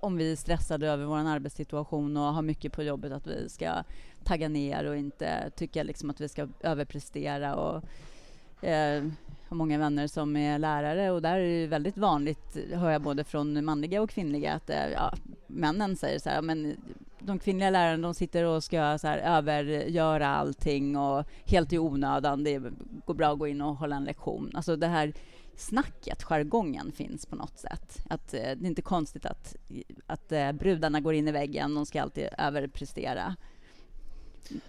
om 0.00 0.16
vi 0.16 0.32
är 0.32 0.36
stressade 0.36 0.88
över 0.88 1.04
vår 1.04 1.16
arbetssituation 1.16 2.16
och 2.16 2.34
har 2.34 2.42
mycket 2.42 2.72
på 2.72 2.82
jobbet 2.82 3.12
att 3.12 3.26
vi 3.26 3.48
ska 3.48 3.82
tagga 4.24 4.48
ner 4.48 4.84
och 4.84 4.96
inte 4.96 5.50
tycka 5.56 5.82
liksom 5.82 6.10
att 6.10 6.20
vi 6.20 6.28
ska 6.28 6.48
överprestera 6.60 7.54
och 7.54 7.84
eh, 8.62 9.04
har 9.48 9.56
många 9.56 9.78
vänner 9.78 10.06
som 10.06 10.36
är 10.36 10.58
lärare 10.58 11.10
och 11.10 11.22
där 11.22 11.36
är 11.36 11.60
det 11.60 11.66
väldigt 11.66 11.96
vanligt, 11.96 12.56
hör 12.72 12.90
jag 12.90 13.02
både 13.02 13.24
från 13.24 13.64
manliga 13.64 14.02
och 14.02 14.10
kvinnliga, 14.10 14.52
att 14.52 14.70
eh, 14.70 14.88
ja, 14.88 15.14
männen 15.46 15.96
säger 15.96 16.18
så 16.18 16.28
här, 16.28 16.42
men 16.42 16.76
de 17.18 17.38
kvinnliga 17.38 17.70
lärarna 17.70 18.02
de 18.08 18.14
sitter 18.14 18.44
och 18.44 18.64
ska 18.64 18.98
så 18.98 19.06
här, 19.06 19.18
övergöra 19.18 20.28
allting 20.28 20.96
och 20.96 21.24
helt 21.44 21.72
i 21.72 21.78
onödan. 21.78 22.44
Det 22.44 22.62
går 23.06 23.14
bra 23.14 23.32
att 23.32 23.38
gå 23.38 23.46
in 23.46 23.60
och 23.60 23.76
hålla 23.76 23.96
en 23.96 24.04
lektion. 24.04 24.50
Alltså 24.54 24.76
det 24.76 24.86
här 24.86 25.12
snacket, 25.56 26.22
jargongen, 26.22 26.92
finns 26.92 27.26
på 27.26 27.36
något 27.36 27.58
sätt. 27.58 28.06
Att, 28.08 28.34
eh, 28.34 28.40
det 28.40 28.64
är 28.64 28.66
inte 28.66 28.82
konstigt 28.82 29.26
att, 29.26 29.56
att 30.06 30.32
eh, 30.32 30.52
brudarna 30.52 31.00
går 31.00 31.14
in 31.14 31.28
i 31.28 31.32
väggen, 31.32 31.74
de 31.74 31.86
ska 31.86 32.02
alltid 32.02 32.28
överprestera. 32.38 33.36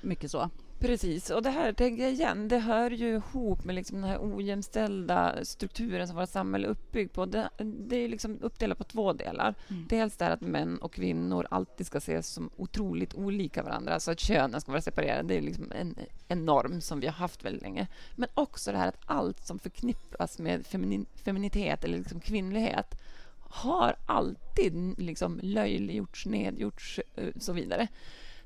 Mycket 0.01 0.31
så. 0.31 0.49
Precis, 0.81 1.29
och 1.29 1.41
det 1.41 1.49
här 1.49 1.73
tänker 1.73 2.03
jag 2.03 2.11
igen, 2.11 2.47
det 2.47 2.59
hör 2.59 2.91
ju 2.91 3.15
ihop 3.15 3.63
med 3.63 3.75
liksom 3.75 4.01
den 4.01 4.09
här 4.09 4.19
ojämställda 4.21 5.45
strukturen 5.45 6.07
som 6.07 6.17
vårt 6.17 6.29
samhälle 6.29 6.67
är 6.67 6.71
uppbyggt 6.71 7.13
på. 7.13 7.25
Det, 7.25 7.49
det 7.63 7.95
är 7.95 8.09
liksom 8.09 8.37
uppdelat 8.41 8.77
på 8.77 8.83
två 8.83 9.13
delar. 9.13 9.55
Mm. 9.67 9.85
Dels 9.89 10.17
det 10.17 10.27
att 10.27 10.41
män 10.41 10.77
och 10.77 10.93
kvinnor 10.93 11.47
alltid 11.49 11.87
ska 11.87 11.97
ses 11.97 12.27
som 12.27 12.49
otroligt 12.57 13.13
olika 13.13 13.63
varandra, 13.63 13.93
alltså 13.93 14.11
att 14.11 14.19
könen 14.19 14.61
ska 14.61 14.71
vara 14.71 14.81
separerade. 14.81 15.27
Det 15.27 15.37
är 15.37 15.41
liksom 15.41 15.71
en, 15.71 15.95
en 16.27 16.45
norm 16.45 16.81
som 16.81 16.99
vi 16.99 17.07
har 17.07 17.13
haft 17.13 17.45
väldigt 17.45 17.61
länge. 17.61 17.87
Men 18.15 18.29
också 18.33 18.71
det 18.71 18.77
här 18.77 18.87
att 18.87 19.01
allt 19.05 19.47
som 19.47 19.59
förknippas 19.59 20.39
med 20.39 20.65
feminin, 20.65 21.05
feminitet 21.15 21.83
eller 21.83 21.97
liksom 21.97 22.19
kvinnlighet 22.19 22.95
har 23.39 23.95
alltid 24.05 24.93
liksom 24.97 25.39
löjliggjorts, 25.43 26.25
nedgjorts 26.25 26.99
och 27.15 27.23
eh, 27.23 27.29
så 27.39 27.53
vidare. 27.53 27.87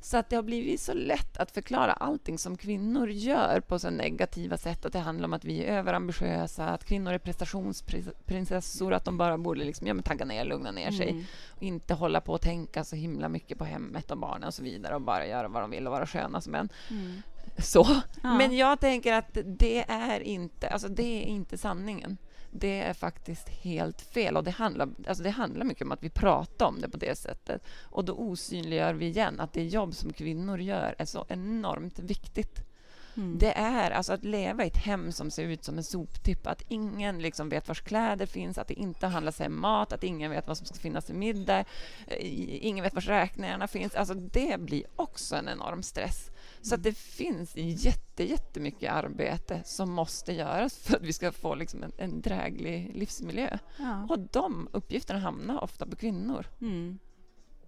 Så 0.06 0.18
att 0.18 0.30
det 0.30 0.36
har 0.36 0.44
blivit 0.44 0.82
så 0.82 0.94
lätt 0.94 1.38
att 1.38 1.52
förklara 1.52 1.94
allting 1.94 2.38
som 2.38 2.58
kvinnor 2.58 3.10
gör 3.10 3.60
på 3.60 3.80
så 3.80 3.89
negativa 3.89 4.58
sätt. 4.58 4.86
Att 4.86 4.94
det 4.94 5.00
handlar 5.00 5.28
om 5.28 5.34
att 5.34 5.46
vi 5.46 5.63
är 5.63 5.78
överambitiösa, 5.78 6.65
att 6.65 6.86
kvinnor 6.86 7.13
är 7.13 7.18
prestationsprinsessor, 7.18 8.94
att 8.94 9.06
de 9.06 9.18
bara 9.18 9.38
borde 9.38 9.63
liksom, 9.63 9.88
ja, 9.88 9.94
men 9.94 10.04
tagga 10.04 10.26
ner, 10.26 10.46
lugna 10.46 10.72
ner 10.72 10.91
sig 10.91 11.10
mm. 11.10 11.24
och 11.50 11.63
inte 11.63 11.94
hålla 11.94 12.22
på 12.22 12.34
och 12.34 12.41
tänka 12.41 12.84
så 12.84 12.96
himla 12.96 13.30
mycket 13.30 13.58
på 13.58 13.65
hemmet 13.65 14.12
och 14.12 14.18
barnen 14.18 14.48
och 14.48 14.54
så 14.54 14.63
vidare 14.63 14.96
och 14.96 15.02
bara 15.02 15.28
göra 15.28 15.48
vad 15.48 15.63
de 15.63 15.72
vill 15.72 15.88
och 15.88 15.94
vara 15.94 16.08
sköna 16.08 16.41
som 16.41 16.52
män. 16.52 16.70
Mm. 16.89 17.22
Så. 17.58 17.88
Ja. 18.24 18.38
Men 18.38 18.58
jag 18.58 18.80
tänker 18.80 19.13
att 19.13 19.38
det 19.46 19.86
är 19.88 20.20
inte, 20.20 20.68
alltså 20.70 20.88
det 20.88 21.24
är 21.24 21.26
inte 21.26 21.58
sanningen 21.58 22.18
det 22.60 22.82
är 22.82 22.94
faktiskt 22.94 23.50
helt 23.50 24.02
fel. 24.02 24.38
Och 24.38 24.44
det 24.44 24.52
handlar, 24.52 24.89
alltså 25.08 25.24
det 25.24 25.30
handlar 25.30 25.65
mycket 25.65 25.86
om 25.86 25.91
att 25.91 26.04
vi 26.04 26.10
pratar 26.10 26.65
om 26.65 26.82
det 26.82 26.89
på 26.89 26.98
det 26.98 27.18
sättet. 27.18 27.62
Och 27.82 28.06
då 28.06 28.13
osynliggör 28.13 28.94
vi 28.94 29.06
igen 29.06 29.39
att 29.39 29.54
det 29.54 29.63
jobb 29.63 29.96
som 29.96 30.13
kvinnor 30.13 30.60
gör 30.60 30.96
är 30.98 31.06
så 31.06 31.26
enormt 31.30 32.00
viktigt. 32.00 32.65
Mm. 33.18 33.38
Det 33.38 33.52
är 33.52 33.91
alltså 33.91 34.13
att 34.13 34.24
leva 34.24 34.63
i 34.63 34.68
ett 34.68 34.78
hem 34.78 35.12
som 35.12 35.32
ser 35.32 35.44
ut 35.44 35.63
som 35.63 35.78
en 35.78 35.84
soptipp, 35.84 36.48
att 36.48 36.63
ingen 36.68 37.20
liksom 37.20 37.50
vet 37.50 37.68
var 37.68 37.76
kläder 37.76 38.26
finns, 38.26 38.58
att 38.58 38.68
det 38.68 38.74
inte 38.74 39.08
handlas 39.08 39.39
hem 39.39 39.60
mat, 39.60 39.94
att 39.94 40.04
ingen 40.04 40.32
vet 40.32 40.48
vad 40.48 40.58
som 40.58 40.65
ska 40.65 40.76
finnas 40.76 41.06
till 41.06 41.15
middag, 41.15 41.60
eh, 42.08 42.18
ingen 42.65 42.84
vet 42.84 42.94
var 42.94 43.02
räkningarna 43.02 43.68
finns. 43.68 43.96
Alltså 43.96 44.13
det 44.13 44.60
blir 44.60 44.84
också 44.96 45.36
en 45.36 45.48
enorm 45.48 45.84
stress. 45.84 46.32
Så 46.65 46.75
att 46.75 46.84
det 46.84 46.97
finns 46.97 47.56
jätte, 47.56 48.23
jättemycket 48.23 48.91
arbete 48.91 49.62
som 49.65 49.91
måste 49.91 50.34
göras 50.34 50.78
för 50.78 50.95
att 50.95 51.04
vi 51.04 51.13
ska 51.13 51.32
få 51.32 51.56
liksom 51.56 51.84
en, 51.84 51.91
en 51.97 52.21
dräglig 52.21 52.91
livsmiljö. 52.95 53.58
Ja. 53.80 54.08
Och 54.10 54.19
de 54.19 54.69
uppgifterna 54.71 55.19
hamnar 55.19 55.63
ofta 55.63 55.86
på 55.86 55.95
kvinnor. 55.95 56.45
Mm. 56.62 56.99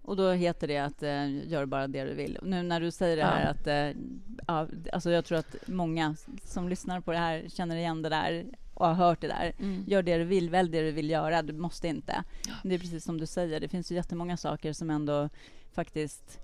Och 0.02 0.16
då 0.16 0.30
heter 0.30 0.68
det 0.68 0.78
att 0.78 1.02
eh, 1.02 1.48
gör 1.48 1.66
bara 1.66 1.86
det 1.86 2.04
du 2.04 2.14
vill. 2.14 2.38
Nu 2.42 2.62
när 2.62 2.80
du 2.80 2.90
säger 2.90 3.16
det 3.16 3.24
här 3.24 3.44
ja. 3.44 3.48
att 3.48 3.66
eh, 3.66 4.02
ja, 4.46 4.68
alltså 4.92 5.10
jag 5.10 5.24
tror 5.24 5.38
att 5.38 5.56
många 5.66 6.16
som 6.44 6.68
lyssnar 6.68 7.00
på 7.00 7.12
det 7.12 7.18
här 7.18 7.48
känner 7.48 7.76
igen 7.76 8.02
det 8.02 8.08
där 8.08 8.46
och 8.74 8.86
har 8.86 8.94
hört 8.94 9.20
det 9.20 9.28
där. 9.28 9.52
Mm. 9.58 9.84
Gör 9.86 10.02
det 10.02 10.18
du 10.18 10.24
vill, 10.24 10.50
välj 10.50 10.70
det 10.70 10.82
du 10.82 10.92
vill 10.92 11.10
göra. 11.10 11.42
Du 11.42 11.52
måste 11.52 11.88
inte. 11.88 12.24
Det 12.64 12.74
är 12.74 12.78
precis 12.78 13.04
som 13.04 13.20
du 13.20 13.26
säger. 13.26 13.60
Det 13.60 13.68
finns 13.68 13.92
ju 13.92 13.94
jättemånga 13.94 14.36
saker 14.36 14.72
som 14.72 14.90
ändå 14.90 15.28
faktiskt 15.72 16.40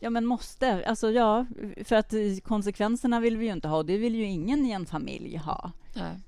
Ja, 0.00 0.10
men 0.10 0.26
måste. 0.26 0.84
Alltså, 0.86 1.10
ja, 1.10 1.46
för 1.84 1.96
att 1.96 2.14
konsekvenserna 2.44 3.20
vill 3.20 3.36
vi 3.36 3.46
ju 3.46 3.52
inte 3.52 3.68
ha. 3.68 3.82
Det 3.82 3.96
vill 3.96 4.14
ju 4.14 4.24
ingen 4.24 4.66
i 4.66 4.70
en 4.70 4.86
familj 4.86 5.36
ha. 5.36 5.72
Nej. 5.94 6.20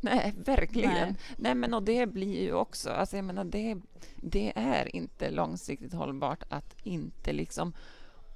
Nej, 0.00 0.34
verkligen. 0.44 0.90
Nej. 0.90 1.14
Nej. 1.36 1.54
men 1.54 1.74
och 1.74 1.82
det 1.82 2.06
blir 2.06 2.42
ju 2.42 2.52
också... 2.52 2.90
Alltså 2.90 3.16
jag 3.16 3.24
menar, 3.24 3.44
det, 3.44 3.76
det 4.16 4.52
är 4.56 4.96
inte 4.96 5.30
långsiktigt 5.30 5.92
hållbart 5.92 6.42
att 6.48 6.76
inte 6.82 7.32
liksom 7.32 7.72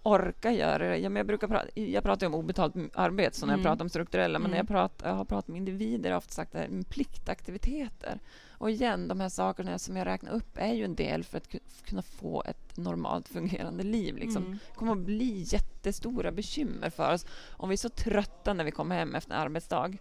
orka 0.04 0.52
göra 0.52 0.78
det. 0.88 0.96
Ja, 0.98 1.08
men 1.08 1.16
jag, 1.16 1.26
brukar 1.26 1.48
prata, 1.48 1.80
jag 1.80 2.02
pratar 2.02 2.26
om 2.26 2.34
obetalt 2.34 2.74
arbete, 2.94 3.36
så 3.36 3.46
när 3.46 3.52
Mm. 3.54 3.64
jag 3.64 3.70
pratar 3.72 3.84
om 3.84 3.88
strukturella, 3.88 4.38
men 4.38 4.50
när 4.50 4.56
jag, 4.58 4.70
Mm. 4.70 4.74
pratar, 4.80 5.08
jag 5.08 5.16
har 5.16 5.24
pratat 5.24 5.48
med 5.48 5.56
individer 5.58 6.04
har 6.10 6.14
jag 6.14 6.18
ofta 6.18 6.32
sagt 6.32 6.52
det 6.52 6.58
här 6.58 6.68
med 6.68 6.88
pliktaktiviteter. 6.88 8.18
Och 8.58 8.70
igen, 8.70 9.08
de 9.08 9.20
här 9.20 9.28
sakerna 9.28 9.78
som 9.78 9.96
jag 9.96 10.06
räknar 10.06 10.32
upp 10.32 10.58
är 10.58 10.72
ju 10.74 10.84
en 10.84 10.94
del 10.94 11.24
för 11.24 11.36
att 11.38 11.48
ku- 11.48 11.60
kunna 11.84 12.02
få 12.02 12.42
ett 12.46 12.76
normalt 12.76 13.28
fungerande 13.28 13.82
liv. 13.82 14.16
Liksom. 14.16 14.42
Mm. 14.44 14.58
Det 14.68 14.74
kommer 14.74 14.92
att 14.92 14.98
bli 14.98 15.44
jättestora 15.46 16.32
bekymmer 16.32 16.90
för 16.90 17.14
oss 17.14 17.26
om 17.50 17.68
vi 17.68 17.72
är 17.72 17.76
så 17.76 17.88
trötta 17.88 18.52
när 18.54 18.64
vi 18.64 18.70
kommer 18.70 18.96
hem 18.98 19.14
efter 19.14 19.34
en 19.34 19.40
arbetsdag 19.40 19.96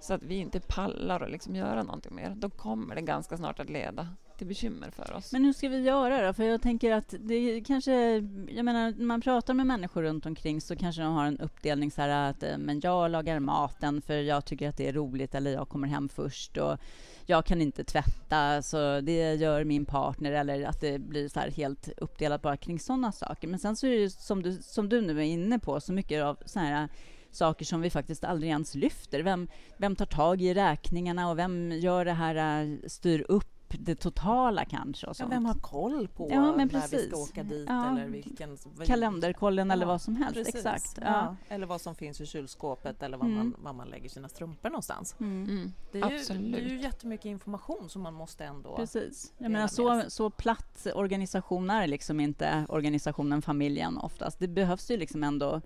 så 0.00 0.14
att 0.14 0.22
vi 0.22 0.34
inte 0.34 0.60
pallar 0.60 1.20
att 1.20 1.30
liksom 1.30 1.56
göra 1.56 1.82
någonting 1.82 2.14
mer. 2.14 2.32
Då 2.36 2.50
kommer 2.50 2.94
det 2.94 3.00
ganska 3.02 3.36
snart 3.36 3.60
att 3.60 3.70
leda 3.70 4.08
till 4.38 4.46
bekymmer 4.46 4.90
för 4.90 5.12
oss. 5.12 5.32
Men 5.32 5.44
hur 5.44 5.52
ska 5.52 5.68
vi 5.68 5.80
göra 5.80 6.26
då? 6.26 6.32
För 6.32 6.44
jag 6.44 6.62
tänker 6.62 6.92
att 6.92 7.14
det 7.18 7.60
kanske, 7.60 7.92
jag 8.48 8.64
menar, 8.64 8.94
när 8.96 9.04
man 9.04 9.20
pratar 9.20 9.54
med 9.54 9.66
människor 9.66 10.02
runt 10.02 10.26
omkring 10.26 10.60
så 10.60 10.76
kanske 10.76 11.02
de 11.02 11.14
har 11.14 11.26
en 11.26 11.38
uppdelning 11.38 11.90
så 11.90 12.02
här 12.02 12.30
att 12.30 12.42
eh, 12.42 12.58
men 12.58 12.80
jag 12.80 13.10
lagar 13.10 13.40
maten 13.40 14.02
för 14.02 14.14
jag 14.14 14.44
tycker 14.44 14.68
att 14.68 14.76
det 14.76 14.88
är 14.88 14.92
roligt 14.92 15.34
eller 15.34 15.50
jag 15.50 15.68
kommer 15.68 15.88
hem 15.88 16.08
först 16.08 16.56
och 16.56 16.78
jag 17.26 17.44
kan 17.44 17.62
inte 17.62 17.84
tvätta 17.84 18.62
så 18.62 19.00
det 19.00 19.34
gör 19.34 19.64
min 19.64 19.84
partner 19.84 20.32
eller 20.32 20.64
att 20.64 20.80
det 20.80 20.98
blir 20.98 21.28
så 21.28 21.40
här 21.40 21.50
helt 21.50 21.88
uppdelat 21.96 22.42
bara 22.42 22.56
kring 22.56 22.78
sådana 22.78 23.12
saker. 23.12 23.48
Men 23.48 23.58
sen 23.58 23.76
så 23.76 23.86
är 23.86 23.90
det 23.90 23.96
ju 23.96 24.10
som 24.10 24.42
du, 24.42 24.58
som 24.62 24.88
du 24.88 25.00
nu 25.00 25.18
är 25.18 25.24
inne 25.24 25.58
på 25.58 25.80
så 25.80 25.92
mycket 25.92 26.22
av 26.24 26.38
så 26.46 26.58
här 26.58 26.88
saker 27.30 27.64
som 27.64 27.80
vi 27.80 27.90
faktiskt 27.90 28.24
aldrig 28.24 28.50
ens 28.50 28.74
lyfter. 28.74 29.22
Vem, 29.22 29.48
vem 29.76 29.96
tar 29.96 30.06
tag 30.06 30.42
i 30.42 30.54
räkningarna 30.54 31.30
och 31.30 31.38
vem 31.38 31.72
gör 31.72 32.04
det 32.04 32.12
här, 32.12 32.62
eh, 32.62 32.78
styr 32.86 33.26
upp 33.28 33.57
det 33.68 33.94
totala 33.94 34.64
kanske 34.64 35.06
och 35.06 35.10
Ja, 35.10 35.14
sånt. 35.14 35.32
vem 35.32 35.44
har 35.44 35.54
koll 35.54 36.08
på 36.08 36.28
Ja, 36.30 36.56
men 36.56 36.68
när 36.72 36.88
vi 36.88 37.06
ska 37.08 37.16
åka 37.16 37.42
dit 37.42 37.64
Ja. 37.68 37.90
eller 37.90 38.06
vilken... 38.06 38.56
Kalenderkollen 38.86 39.70
eller 39.70 39.86
Ja, 39.86 39.92
vad 39.92 40.02
som 40.02 40.16
helst. 40.16 40.34
Precis. 40.34 40.54
Exakt. 40.54 40.98
Ja. 41.00 41.04
Ja. 41.06 41.36
Eller 41.54 41.66
vad 41.66 41.80
som 41.80 41.94
finns 41.94 42.20
i 42.20 42.26
kylskåpet 42.26 43.02
eller 43.02 43.18
var, 43.18 43.24
Mm. 43.26 43.36
man, 43.38 43.54
var 43.58 43.72
man 43.72 43.88
lägger 43.88 44.08
sina 44.08 44.28
strumpor 44.28 44.68
någonstans. 44.70 45.16
Mm. 45.20 45.44
Mm, 45.50 45.72
Det 45.92 46.00
är, 46.00 46.10
ju, 46.10 46.16
absolut. 46.16 46.52
det 46.52 46.58
är 46.58 46.68
ju 46.68 46.80
jättemycket 46.80 47.26
information 47.26 47.88
som 47.88 48.02
man 48.02 48.14
måste 48.14 48.44
ändå... 48.44 48.76
Precis. 48.76 49.32
Jag 49.38 49.50
menar, 49.50 49.66
så, 49.68 50.02
så 50.08 50.30
platt 50.30 50.86
organisation 50.94 51.70
är 51.70 51.86
liksom 51.86 52.20
inte 52.20 52.66
organisationen 52.68 53.42
familjen 53.42 53.98
oftast. 53.98 54.38
Det 54.38 54.48
behövs 54.48 54.90
ju 54.90 54.96
liksom 54.96 55.24
ändå 55.24 55.60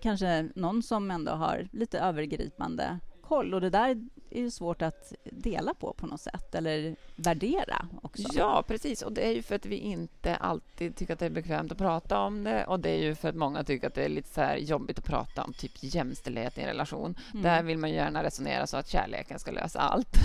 kanske 0.00 0.48
någon 0.54 0.82
som 0.82 1.10
ändå 1.10 1.32
har 1.32 1.68
lite 1.72 1.98
övergripande 1.98 2.98
koll 3.28 3.54
och 3.54 3.60
det 3.60 3.70
där 3.70 3.96
är 4.30 4.40
ju 4.40 4.50
svårt 4.50 4.82
att 4.82 5.12
dela 5.24 5.74
på 5.74 5.92
på 5.92 6.06
något 6.06 6.20
sätt 6.20 6.54
eller 6.54 6.96
värdera 7.16 7.86
också. 8.02 8.22
Ja, 8.34 8.64
precis. 8.68 9.02
Och 9.02 9.12
det 9.12 9.26
är 9.26 9.32
ju 9.32 9.42
för 9.42 9.54
att 9.54 9.66
vi 9.66 9.76
inte 9.76 10.36
alltid 10.36 10.96
tycker 10.96 11.12
att 11.12 11.18
det 11.18 11.26
är 11.26 11.30
bekvämt 11.30 11.72
att 11.72 11.78
prata 11.78 12.18
om 12.20 12.44
det. 12.44 12.64
Och 12.66 12.80
det 12.80 12.90
är 12.90 12.98
ju 12.98 13.14
för 13.14 13.28
att 13.28 13.34
många 13.34 13.64
tycker 13.64 13.86
att 13.86 13.94
det 13.94 14.04
är 14.04 14.08
lite 14.08 14.28
så 14.34 14.40
här 14.40 14.56
jobbigt 14.56 14.98
att 14.98 15.04
prata 15.04 15.44
om 15.44 15.52
typ 15.52 15.72
jämställdhet 15.80 16.58
i 16.58 16.60
en 16.60 16.66
relation. 16.66 17.16
Mm. 17.30 17.42
Där 17.42 17.62
vill 17.62 17.78
man 17.78 17.90
gärna 17.90 18.22
resonera 18.22 18.66
så 18.66 18.76
att 18.76 18.88
kärleken 18.88 19.38
ska 19.38 19.50
lösa 19.50 19.78
allt. 19.80 20.18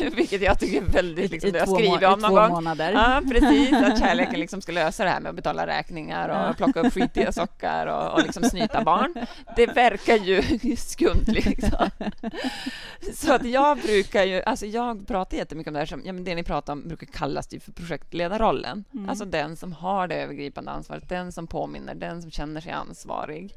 Vilket 0.16 0.42
jag 0.42 0.58
tycker 0.60 0.82
är 0.82 0.86
väldigt, 0.86 1.30
liksom, 1.30 1.52
det 1.52 1.58
jag 1.58 1.66
två 1.66 1.72
må- 1.72 1.78
skriver 1.78 2.12
om 2.12 2.18
i 2.18 2.22
någon 2.22 2.34
gång. 2.34 2.48
månader. 2.50 2.92
Ja, 2.92 3.22
precis. 3.30 3.72
Att 3.72 3.98
kärleken 4.00 4.40
liksom 4.40 4.60
ska 4.62 4.72
lösa 4.72 5.04
det 5.04 5.10
här 5.10 5.20
med 5.20 5.30
att 5.30 5.36
betala 5.36 5.66
räkningar 5.66 6.28
och 6.28 6.36
Ja. 6.36 6.54
plocka 6.56 6.80
upp 6.80 6.92
skitiga 6.92 7.32
sockar 7.32 7.86
och, 7.86 8.12
och 8.14 8.22
liksom 8.22 8.42
snyta 8.44 8.84
barn. 8.84 9.14
Det 9.56 9.66
verkar 9.66 10.16
ju 10.16 10.42
skumt 10.76 11.24
liksom. 11.26 11.90
Så 13.14 13.32
att 13.32 13.44
jag 13.44 13.78
brukar 13.78 14.24
ju, 14.24 14.42
alltså 14.42 14.66
jag 14.66 15.06
pratar 15.06 15.36
jättemycket 15.36 15.68
om 15.68 15.74
det 15.74 15.78
här 15.78 15.86
som, 15.86 16.02
ja 16.04 16.12
men 16.12 16.24
det 16.24 16.34
ni 16.34 16.42
pratar 16.42 16.72
om 16.72 16.88
brukar 16.88 17.06
kallas 17.06 17.54
ju 17.54 17.60
för 17.60 17.72
projektledarrollen. 17.72 18.84
Mm. 18.94 19.08
Alltså 19.08 19.24
den 19.24 19.56
som 19.56 19.72
har 19.72 20.08
det 20.08 20.14
övergripande 20.14 20.70
ansvaret, 20.70 21.08
den 21.08 21.32
som 21.32 21.46
påminner, 21.46 21.94
den 21.94 22.22
som 22.22 22.30
känner 22.30 22.60
sig 22.60 22.72
ansvarig. 22.72 23.54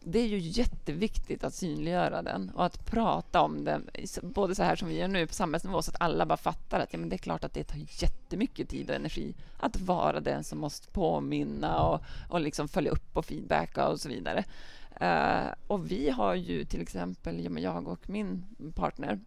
Det 0.00 0.18
är 0.18 0.26
ju 0.26 0.38
jätteviktigt 0.38 1.44
att 1.44 1.54
synliggöra 1.54 2.22
den 2.22 2.50
och 2.50 2.64
att 2.64 2.86
prata 2.86 3.40
om 3.40 3.64
den, 3.64 3.90
både 4.22 4.54
så 4.54 4.62
här 4.62 4.76
som 4.76 4.88
vi 4.88 4.98
gör 4.98 5.08
nu 5.08 5.26
på 5.26 5.34
samhällsnivå, 5.34 5.82
så 5.82 5.90
att 5.90 6.00
alla 6.00 6.26
bara 6.26 6.36
fattar 6.36 6.80
att 6.80 6.92
ja, 6.92 6.98
men 6.98 7.08
det 7.08 7.16
är 7.16 7.18
klart 7.18 7.44
att 7.44 7.54
det 7.54 7.64
tar 7.64 7.78
jättemycket 8.02 8.68
tid 8.68 8.90
och 8.90 8.96
energi 8.96 9.34
att 9.60 9.80
vara 9.80 10.20
den 10.20 10.44
som 10.44 10.58
måste 10.58 10.88
påminna 10.88 11.82
och, 11.82 12.00
och 12.28 12.40
liksom 12.40 12.68
följa 12.68 12.90
upp 12.90 13.16
och 13.16 13.24
feedbacka 13.24 13.88
och 13.88 14.00
så 14.00 14.08
vidare. 14.08 14.44
Eh, 15.00 15.46
och 15.66 15.90
vi 15.90 16.10
har 16.10 16.34
ju 16.34 16.64
till 16.64 16.80
exempel, 16.80 17.44
ja, 17.44 17.60
jag 17.60 17.88
och 17.88 18.10
min 18.10 18.44
partner, 18.74 19.20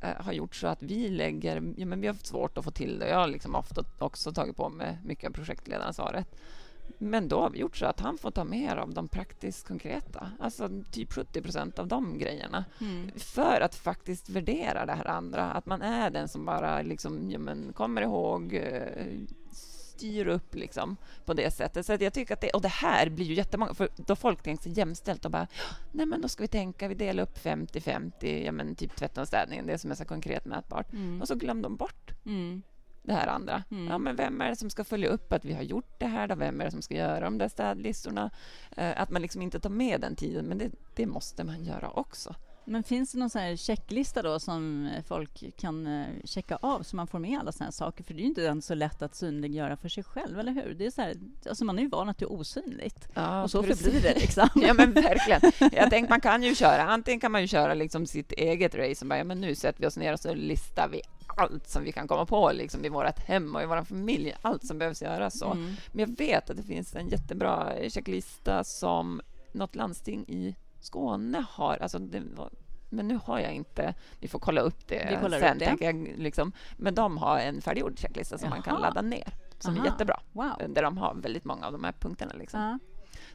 eh, 0.00 0.24
har 0.24 0.32
gjort 0.32 0.54
så 0.54 0.66
att 0.66 0.82
vi 0.82 1.08
lägger... 1.08 1.72
Ja, 1.76 1.86
men 1.86 2.00
vi 2.00 2.06
har 2.06 2.14
haft 2.14 2.26
svårt 2.26 2.58
att 2.58 2.64
få 2.64 2.70
till 2.70 2.98
det. 2.98 3.08
Jag 3.08 3.18
har 3.18 3.28
liksom 3.28 3.54
ofta 3.54 3.84
också 3.98 4.32
tagit 4.32 4.56
på 4.56 4.68
mig 4.68 4.98
mycket 5.04 5.30
av 5.30 5.32
projektledaransvaret. 5.32 6.36
Men 6.98 7.28
då 7.28 7.40
har 7.40 7.50
vi 7.50 7.58
gjort 7.58 7.76
så 7.76 7.86
att 7.86 8.00
han 8.00 8.18
får 8.18 8.30
ta 8.30 8.44
mer 8.44 8.76
av 8.76 8.94
de 8.94 9.08
praktiskt 9.08 9.68
konkreta, 9.68 10.30
alltså 10.38 10.68
typ 10.90 11.12
70 11.12 11.42
procent 11.42 11.78
av 11.78 11.88
de 11.88 12.18
grejerna. 12.18 12.64
Mm. 12.80 13.10
För 13.16 13.60
att 13.60 13.74
faktiskt 13.74 14.28
värdera 14.28 14.86
det 14.86 14.92
här 14.92 15.06
andra, 15.06 15.44
att 15.44 15.66
man 15.66 15.82
är 15.82 16.10
den 16.10 16.28
som 16.28 16.44
bara 16.44 16.82
liksom, 16.82 17.30
ja, 17.30 17.38
men, 17.38 17.72
kommer 17.72 18.02
ihåg, 18.02 18.54
eh, 18.54 19.06
styr 19.96 20.26
upp 20.26 20.54
liksom, 20.54 20.96
på 21.24 21.34
det 21.34 21.50
sättet. 21.50 21.86
Så 21.86 21.92
att 21.92 22.00
jag 22.00 22.12
tycker 22.12 22.34
att 22.34 22.40
det, 22.40 22.50
och 22.50 22.62
det 22.62 22.68
här 22.68 23.08
blir 23.08 23.26
ju 23.26 23.34
jättemånga, 23.34 23.74
för 23.74 23.88
då 23.96 24.16
folk 24.16 24.42
tänker 24.42 24.62
sig 24.62 24.72
jämställt 24.78 25.24
och 25.24 25.30
bara, 25.30 25.46
nej 25.92 26.06
men 26.06 26.20
då 26.20 26.28
ska 26.28 26.42
vi 26.42 26.48
tänka, 26.48 26.88
vi 26.88 26.94
delar 26.94 27.22
upp 27.22 27.38
50-50, 27.44 28.44
ja 28.44 28.52
men 28.52 28.74
typ 28.74 28.96
tvätten 28.96 29.20
och 29.22 29.28
städningen, 29.28 29.66
det 29.66 29.78
som 29.78 29.90
är 29.90 29.94
så 29.94 30.04
konkret 30.04 30.44
mätbart. 30.44 30.92
Mm. 30.92 31.20
Och 31.20 31.28
så 31.28 31.34
glömde 31.34 31.62
de 31.62 31.76
bort 31.76 32.10
Mm. 32.26 32.62
det 33.02 33.12
här 33.12 33.26
andra. 33.26 33.62
Mm. 33.70 33.86
Ja, 33.86 33.98
men 33.98 34.16
vem 34.16 34.40
är 34.40 34.48
det 34.50 34.56
som 34.56 34.70
ska 34.70 34.84
följa 34.84 35.08
upp 35.08 35.32
att 35.32 35.44
vi 35.44 35.52
har 35.54 35.62
gjort 35.62 35.98
det 35.98 36.06
här? 36.06 36.28
Då? 36.28 36.34
Vem 36.34 36.60
är 36.60 36.64
det 36.64 36.70
som 36.70 36.82
ska 36.82 36.94
göra 36.94 37.20
de 37.20 37.38
där 37.38 37.48
städlistorna? 37.48 38.30
Eh, 38.76 39.00
att 39.00 39.10
man 39.10 39.22
liksom 39.22 39.42
inte 39.42 39.60
tar 39.60 39.70
med 39.70 40.00
den 40.00 40.16
tiden, 40.16 40.44
men 40.44 40.58
det, 40.58 40.70
det 40.94 41.06
måste 41.06 41.44
man 41.44 41.64
göra 41.64 41.90
också. 41.90 42.34
Men 42.64 42.82
finns 42.82 43.12
det 43.12 43.18
någon 43.18 43.30
sån 43.30 43.42
här 43.42 43.56
checklista 43.56 44.22
då 44.22 44.40
som 44.40 44.86
eh, 44.86 45.02
folk 45.02 45.56
kan 45.56 45.86
eh, 45.86 46.06
checka 46.24 46.58
av 46.62 46.82
så 46.82 46.96
man 46.96 47.06
får 47.06 47.18
med 47.18 47.38
alla 47.38 47.52
såna 47.52 47.64
här 47.64 47.72
saker? 47.72 48.04
För 48.04 48.14
det 48.14 48.20
är 48.20 48.22
ju 48.22 48.28
inte 48.28 48.42
ens 48.42 48.66
så 48.66 48.74
lätt 48.74 49.02
att 49.02 49.14
synliggöra 49.14 49.76
för 49.76 49.88
sig 49.88 50.04
själv, 50.04 50.38
eller 50.38 50.52
hur? 50.52 50.74
Det 50.74 50.86
är 50.86 50.90
så 50.90 51.02
här, 51.02 51.16
alltså 51.48 51.64
man 51.64 51.78
är 51.78 51.82
ju 51.82 51.88
van 51.88 52.08
att 52.08 52.18
det 52.18 52.24
är 52.24 52.32
osynligt. 52.32 53.08
Ja, 53.14 53.42
och 53.42 53.50
så 53.50 53.62
precis. 53.62 53.84
förblir 53.84 54.02
det 54.02 54.20
liksom. 54.20 54.48
Ja, 54.62 54.74
men 54.74 54.92
verkligen. 54.92 55.72
Jag 55.72 55.90
tänker 55.90 56.10
man 56.10 56.20
kan 56.20 56.42
ju 56.42 56.54
köra, 56.54 56.82
antingen 56.82 57.20
kan 57.20 57.32
man 57.32 57.40
ju 57.40 57.46
köra 57.46 57.74
liksom 57.74 58.06
sitt 58.06 58.32
eget 58.32 58.74
race 58.74 59.04
och 59.04 59.08
bara, 59.08 59.18
ja, 59.18 59.24
men 59.24 59.40
nu 59.40 59.54
sätter 59.54 59.80
vi 59.80 59.86
oss 59.86 59.96
ner 59.96 60.12
och 60.12 60.20
så 60.20 60.34
listar 60.34 60.88
vi 60.88 61.00
allt 61.36 61.68
som 61.68 61.84
vi 61.84 61.92
kan 61.92 62.08
komma 62.08 62.26
på 62.26 62.52
liksom, 62.52 62.84
i 62.84 62.88
vårt 62.88 63.18
hem 63.18 63.56
och 63.56 63.62
i 63.62 63.66
vår 63.66 63.84
familj, 63.84 64.34
allt 64.42 64.66
som 64.66 64.78
behövs 64.78 65.02
göras 65.02 65.38
så. 65.38 65.52
Mm. 65.52 65.74
Men 65.92 66.00
jag 66.00 66.18
vet 66.18 66.50
att 66.50 66.56
det 66.56 66.62
finns 66.62 66.94
en 66.94 67.08
jättebra 67.08 67.72
checklista 67.88 68.64
som 68.64 69.20
något 69.52 69.74
landsting 69.74 70.24
i 70.28 70.56
Skåne 70.82 71.44
har. 71.50 71.76
Alltså 71.76 71.98
det 71.98 72.22
men 72.92 73.08
nu 73.08 73.18
har 73.24 73.38
jag 73.38 73.54
inte... 73.54 73.94
Vi 74.20 74.28
får 74.28 74.38
kolla 74.38 74.60
upp 74.60 74.88
det 74.88 75.20
sen. 75.30 75.52
upp 75.52 75.58
det. 75.58 75.76
Jag, 75.80 76.14
liksom. 76.16 76.52
Men 76.76 76.94
de 76.94 77.18
har 77.18 77.38
en 77.38 77.60
färdiggjord 77.60 77.98
checklista 77.98 78.38
som 78.38 78.50
man 78.50 78.62
kan 78.62 78.74
Jaha. 78.74 78.80
ladda 78.80 79.02
ner, 79.02 79.34
som 79.58 79.74
Aha. 79.74 79.84
är 79.84 79.90
jättebra. 79.90 80.20
Wow. 80.32 80.52
Där 80.68 80.82
de 80.82 80.98
har 80.98 81.14
väldigt 81.14 81.44
många 81.44 81.66
av 81.66 81.72
de 81.72 81.84
här 81.84 81.92
punkterna. 81.92 82.32
Liksom. 82.34 82.78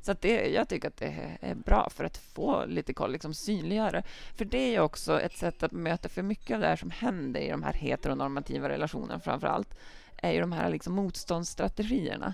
Så 0.01 0.11
att 0.11 0.21
det, 0.21 0.49
jag 0.49 0.69
tycker 0.69 0.87
att 0.87 0.97
det 0.97 1.37
är 1.41 1.55
bra 1.55 1.89
för 1.89 2.03
att 2.03 2.17
få 2.17 2.65
lite 2.65 2.93
koll, 2.93 3.11
liksom 3.11 3.33
synliggöra. 3.33 4.03
För 4.35 4.45
det 4.45 4.75
är 4.75 4.79
också 4.79 5.21
ett 5.21 5.37
sätt 5.37 5.63
att 5.63 5.71
möta, 5.71 6.09
för 6.09 6.21
mycket 6.21 6.55
av 6.55 6.61
det 6.61 6.67
här 6.67 6.75
som 6.75 6.91
händer 6.91 7.39
i 7.39 7.49
de 7.49 7.63
här 7.63 7.73
heteronormativa 7.73 8.69
relationerna 8.69 9.19
framför 9.19 9.47
allt, 9.47 9.77
är 10.17 10.31
ju 10.31 10.39
de 10.39 10.51
här 10.51 10.69
liksom 10.69 10.95
motståndsstrategierna. 10.95 12.33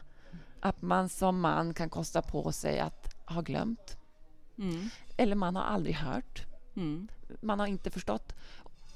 Att 0.60 0.82
man 0.82 1.10
som 1.10 1.40
man 1.40 1.74
kan 1.74 1.90
kosta 1.90 2.22
på 2.22 2.52
sig 2.52 2.80
att 2.80 3.16
ha 3.26 3.42
glömt. 3.42 3.98
Mm. 4.58 4.90
Eller 5.18 5.36
man 5.36 5.56
har 5.56 5.64
aldrig 5.64 5.96
hört. 5.96 6.44
Mm. 6.76 7.08
Man 7.42 7.60
har 7.60 7.68
inte 7.68 7.90
förstått. 7.92 8.34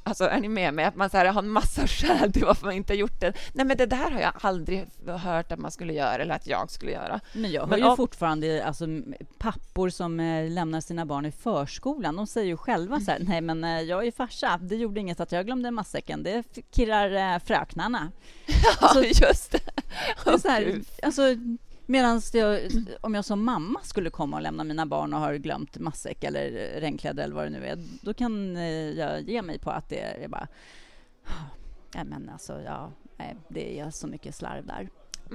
Alltså, 0.04 0.24
är 0.24 0.40
ni 0.40 0.48
med 0.50 0.74
mig? 0.74 0.86
Att 0.86 0.96
man 0.96 1.10
så 1.10 1.18
här, 1.18 1.26
har 1.26 1.42
en 1.42 1.50
massa 1.50 1.88
skäl 1.88 2.34
till 2.34 2.46
varför 2.46 2.66
man 2.66 2.74
inte 2.76 2.94
har 2.94 2.98
gjort 2.98 3.20
det. 3.22 3.34
Nej, 3.54 3.66
men 3.66 3.78
det 3.78 3.86
där 3.86 4.12
har 4.12 4.20
jag 4.20 4.34
aldrig 4.42 4.86
hört 5.08 5.52
att 5.52 5.60
man 5.60 5.72
skulle 5.72 5.94
göra 5.94 6.16
eller 6.16 6.36
att 6.36 6.48
jag 6.48 6.72
skulle 6.72 6.92
göra. 6.92 7.20
Men 7.34 7.52
jag 7.52 7.62
hör 7.62 7.68
Men 7.68 7.80
ju 7.80 7.86
om- 7.86 7.98
fortfarande 7.98 8.66
alltså, 8.66 8.86
pappor 9.38 9.90
som 9.90 10.20
eh, 10.20 10.50
lämnar 10.52 10.82
sina 10.82 11.06
barn 11.06 11.26
i 11.26 11.32
förskolan. 11.32 12.16
De 12.16 12.28
säger 12.28 12.48
ju 12.48 12.58
själva 12.58 13.00
så 13.00 13.12
här, 13.12 13.20
nej 13.20 13.42
men 13.42 13.64
eh, 13.64 13.82
jag 13.82 14.08
är 14.08 14.12
farsa, 14.12 14.60
det 14.62 14.76
gjorde 14.76 15.00
inget 15.00 15.20
att 15.20 15.32
jag 15.32 15.46
glömde 15.46 15.72
matsäcken, 15.72 16.24
det 16.24 16.44
kirrar 16.72 17.34
eh, 17.36 17.40
fröknarna. 17.40 18.12
Ja, 18.82 18.88
Så- 18.88 19.04
just 19.04 19.52
det. 19.52 19.60
Det 20.26 20.40
så 20.40 20.48
här, 20.48 20.80
alltså, 21.04 21.22
Medan 21.90 22.22
om 23.02 23.16
jag 23.16 23.26
som 23.26 23.44
mamma 23.44 23.80
skulle 23.84 24.10
komma 24.10 24.38
och 24.38 24.42
lämna 24.42 24.64
mina 24.64 24.86
barn 24.86 25.14
och 25.14 25.20
har 25.20 25.36
glömt 25.36 25.78
matsäck 25.78 26.24
eller 26.24 26.52
regnkläder 26.80 27.24
eller 27.24 27.36
vad 27.36 27.46
det 27.46 27.50
nu 27.50 27.66
är, 27.66 27.78
då 28.02 28.14
kan 28.14 28.56
eh, 28.56 28.64
jag 28.92 29.22
ge 29.22 29.42
mig 29.42 29.60
på 29.60 29.72
att 29.72 29.90
det 29.90 30.00
är 30.00 30.28
bara... 30.28 30.48
Ah, 31.26 31.44
nej, 31.96 32.04
men 32.06 32.30
alltså, 32.30 32.62
ja, 32.62 32.92
nej, 33.18 33.36
det 33.48 33.80
är 33.80 33.90
så 33.90 34.08
mycket 34.08 34.36
slarv 34.36 34.66
där 34.66 34.90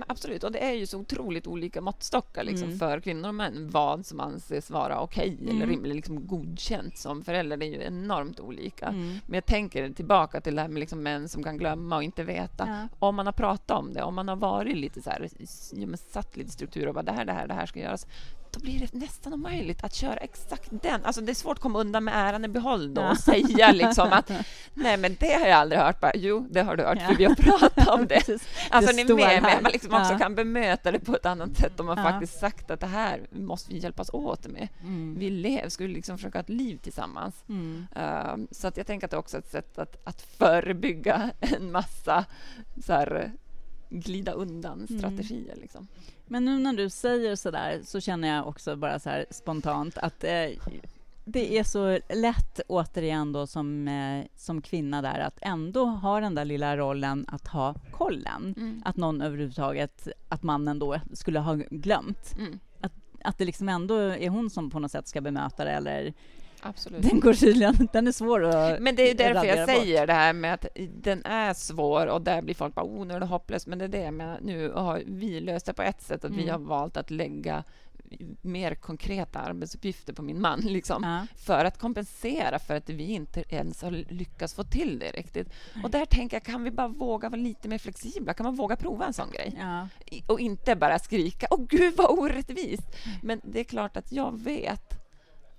absolut. 0.08 0.44
Och 0.44 0.52
det 0.52 0.58
är 0.58 0.72
ju 0.72 0.86
så 0.86 0.98
otroligt 0.98 1.46
olika 1.46 1.80
måttstockar 1.80 2.44
liksom, 2.44 2.66
Mm. 2.68 2.78
för 2.78 3.00
kvinnor 3.00 3.28
och 3.28 3.34
män. 3.34 3.70
Vad 3.70 4.06
som 4.06 4.20
anses 4.20 4.70
vara 4.70 5.00
okej 5.00 5.38
eller 5.42 5.52
Mm. 5.52 5.68
rimligt, 5.68 5.94
liksom 5.96 6.26
godkänt 6.26 6.98
som 6.98 7.24
förälder. 7.24 7.56
Det 7.56 7.66
är 7.66 7.70
ju 7.70 7.82
enormt 7.82 8.40
olika. 8.40 8.86
Mm. 8.86 9.08
Men 9.26 9.34
jag 9.34 9.46
tänker 9.46 9.90
tillbaka 9.90 10.40
till 10.40 10.54
det 10.54 10.60
här 10.62 10.68
med 10.68 10.80
liksom 10.80 11.02
män 11.02 11.28
som 11.28 11.42
kan 11.42 11.58
glömma 11.58 11.96
och 11.96 12.02
inte 12.02 12.24
veta. 12.24 12.66
Ja. 12.68 12.88
Om 13.06 13.14
man 13.14 13.26
har 13.26 13.32
pratat 13.32 13.78
om 13.78 13.92
det, 13.92 14.02
om 14.02 14.14
man 14.14 14.28
har 14.28 14.36
varit 14.36 14.76
lite 14.76 15.02
så 15.02 15.10
här, 15.10 15.28
satt 15.96 16.36
lite 16.36 16.50
struktur 16.50 16.88
och 16.88 16.94
bara 16.94 17.02
det 17.02 17.12
här, 17.12 17.24
det 17.24 17.32
här, 17.32 17.46
det 17.46 17.54
här 17.54 17.66
ska 17.66 17.80
göras. 17.80 18.06
Då 18.54 18.60
blir 18.60 18.78
det 18.80 18.92
nästan 18.92 19.32
omöjligt 19.34 19.84
att 19.84 19.94
köra 19.94 20.16
exakt 20.16 20.68
den. 20.82 21.04
Alltså 21.04 21.20
det 21.20 21.32
är 21.32 21.34
svårt 21.34 21.56
att 21.56 21.62
komma 21.62 21.78
undan 21.78 22.04
med 22.04 22.14
äran 22.16 22.44
i 22.44 22.48
behåll 22.48 22.94
då 22.94 23.00
Ja. 23.00 23.10
och 23.10 23.18
säga 23.18 23.72
liksom 23.72 24.08
att 24.12 24.30
nej 24.74 24.96
men 24.96 25.16
det 25.20 25.32
har 25.32 25.46
jag 25.46 25.58
aldrig 25.58 25.80
hört. 25.80 26.00
Bara, 26.00 26.12
jo, 26.14 26.46
det 26.50 26.62
har 26.62 26.76
du 26.76 26.82
hört 26.84 26.98
Ja. 27.00 27.06
för 27.08 27.14
vi 27.14 27.24
har 27.24 27.34
pratat 27.34 27.88
om 27.88 28.00
det. 28.06 28.14
Precis. 28.26 28.48
Alltså 28.70 28.96
Det 28.96 29.04
ni 29.14 29.22
är 29.22 29.26
med 29.26 29.42
mig, 29.42 29.58
man 29.62 29.72
liksom 29.72 29.94
också 29.94 30.12
Ja. 30.12 30.18
kan 30.18 30.34
bemöta 30.34 30.92
det 30.92 30.98
på 31.00 31.16
ett 31.16 31.26
annat 31.26 31.56
sätt 31.56 31.80
om 31.80 31.86
man 31.86 31.98
Ja. 31.98 32.04
faktiskt 32.04 32.38
sagt 32.40 32.70
att 32.70 32.80
det 32.80 32.86
här 32.86 33.26
måste 33.30 33.72
vi 33.74 33.78
hjälpas 33.78 34.10
åt 34.12 34.46
med. 34.46 34.68
Mm. 34.82 35.14
Vi 35.18 35.30
lev, 35.30 35.68
skulle 35.68 35.94
liksom 35.94 36.18
försöka 36.18 36.38
ha 36.38 36.42
ett 36.42 36.48
liv 36.48 36.76
tillsammans. 36.82 37.44
Mm. 37.48 37.86
Um, 38.34 38.48
så 38.50 38.68
att 38.68 38.76
jag 38.76 38.86
tänker 38.86 39.06
att 39.06 39.10
det 39.10 39.14
är 39.16 39.18
också 39.18 39.38
ett 39.38 39.50
sätt 39.50 39.78
att, 39.78 39.96
att 40.08 40.22
förebygga 40.22 41.30
en 41.40 41.72
massa 41.72 42.24
så 42.86 42.92
här, 42.92 43.32
glida 43.90 44.32
undan 44.32 44.86
Mm. 44.90 44.98
strategier. 44.98 45.56
Liksom. 45.56 45.88
Men 46.26 46.44
nu 46.44 46.58
när 46.58 46.72
du 46.72 46.90
säger 46.90 47.36
så 47.36 47.50
där 47.50 47.80
så 47.84 48.00
känner 48.00 48.28
jag 48.28 48.48
också 48.48 48.76
bara 48.76 48.98
så 48.98 49.24
spontant 49.30 49.98
att 49.98 50.24
eh, 50.24 50.48
det 51.24 51.58
är 51.58 51.64
så 51.64 51.98
lätt 52.14 52.60
återigen 52.68 53.32
då 53.32 53.46
som, 53.46 53.88
eh, 53.88 54.24
som 54.36 54.62
kvinna 54.62 55.02
där 55.02 55.18
att 55.18 55.38
ändå 55.40 55.84
ha 55.84 56.20
den 56.20 56.34
där 56.34 56.44
lilla 56.44 56.76
rollen 56.76 57.24
att 57.28 57.48
ha 57.48 57.74
kollen. 57.90 58.54
Mm. 58.56 58.82
Att 58.84 58.96
någon 58.96 59.22
överhuvudtaget, 59.22 60.08
att 60.28 60.42
mannen 60.42 60.78
då 60.78 61.00
skulle 61.12 61.38
ha 61.38 61.54
glömt. 61.54 62.34
Mm. 62.38 62.58
Att 63.24 63.38
det 63.38 63.44
liksom 63.44 63.68
ändå 63.68 63.94
är 63.98 64.28
hon 64.28 64.50
som 64.50 64.70
på 64.70 64.78
något 64.78 64.90
sätt 64.90 65.08
ska 65.08 65.20
bemöta 65.20 65.64
det 65.64 65.70
eller 65.70 66.14
Absolut. 66.62 67.02
den 67.02 67.20
går 67.20 67.34
tydligen, 67.34 67.88
den 67.92 68.06
är 68.06 68.12
svår 68.12 68.44
att 68.44 68.80
Men 68.82 68.96
det 68.96 69.10
är 69.10 69.14
därför 69.14 69.44
jag 69.46 69.58
bort. 69.68 69.76
säger 69.76 70.06
det 70.06 70.12
här 70.12 70.32
med 70.32 70.54
att 70.54 70.66
den 71.02 71.24
är 71.24 71.54
svår 71.54 72.06
och 72.06 72.22
där 72.22 72.42
blir 72.42 72.54
folk 72.54 72.74
bara 72.74 72.86
oh, 72.86 73.06
nu 73.06 73.14
är 73.14 73.20
det 73.20 73.26
hopplöst. 73.26 73.66
Men 73.66 73.78
det 73.78 73.84
är 73.84 73.88
det 73.88 73.98
jag. 74.02 74.42
Nu 74.42 74.70
har 74.70 75.02
vi 75.06 75.40
löst 75.40 75.66
det 75.66 75.72
på 75.74 75.82
ett 75.82 76.02
sätt 76.02 76.24
att 76.24 76.30
vi 76.32 76.42
Mm. 76.42 76.52
har 76.52 76.58
valt 76.58 76.96
att 76.96 77.10
lägga 77.10 77.64
mer 78.42 78.74
konkreta 78.74 79.38
arbetsuppgifter 79.40 80.12
på 80.12 80.22
min 80.22 80.40
man 80.40 80.60
liksom, 80.64 81.02
Ja. 81.04 81.26
för 81.44 81.64
att 81.64 81.78
kompensera 81.78 82.58
för 82.58 82.74
att 82.76 82.88
vi 82.90 83.04
inte 83.12 83.44
ens 83.48 83.82
har 83.82 83.90
lyckats 83.90 84.54
få 84.54 84.64
till 84.64 84.98
det 84.98 85.10
riktigt. 85.10 85.48
Och 85.84 85.90
där 85.90 86.04
tänker 86.06 86.36
jag, 86.36 86.44
kan 86.44 86.64
vi 86.64 86.70
bara 86.70 86.88
våga 86.88 87.28
vara 87.28 87.40
lite 87.40 87.68
mer 87.68 87.78
flexibla? 87.78 88.34
Kan 88.34 88.44
man 88.44 88.54
våga 88.56 88.76
prova 88.76 89.06
en 89.06 89.12
sån 89.12 89.30
grej? 89.32 89.56
Ja. 89.60 89.88
I- 90.06 90.22
Och 90.26 90.40
inte 90.40 90.76
bara 90.76 90.98
skrika 90.98 91.46
åh 91.50 91.66
gud 91.68 91.94
vad 91.96 92.18
orättvist. 92.18 92.86
Men 93.22 93.40
det 93.44 93.60
är 93.60 93.64
klart 93.64 93.96
att 93.96 94.12
jag 94.12 94.40
vet 94.42 94.98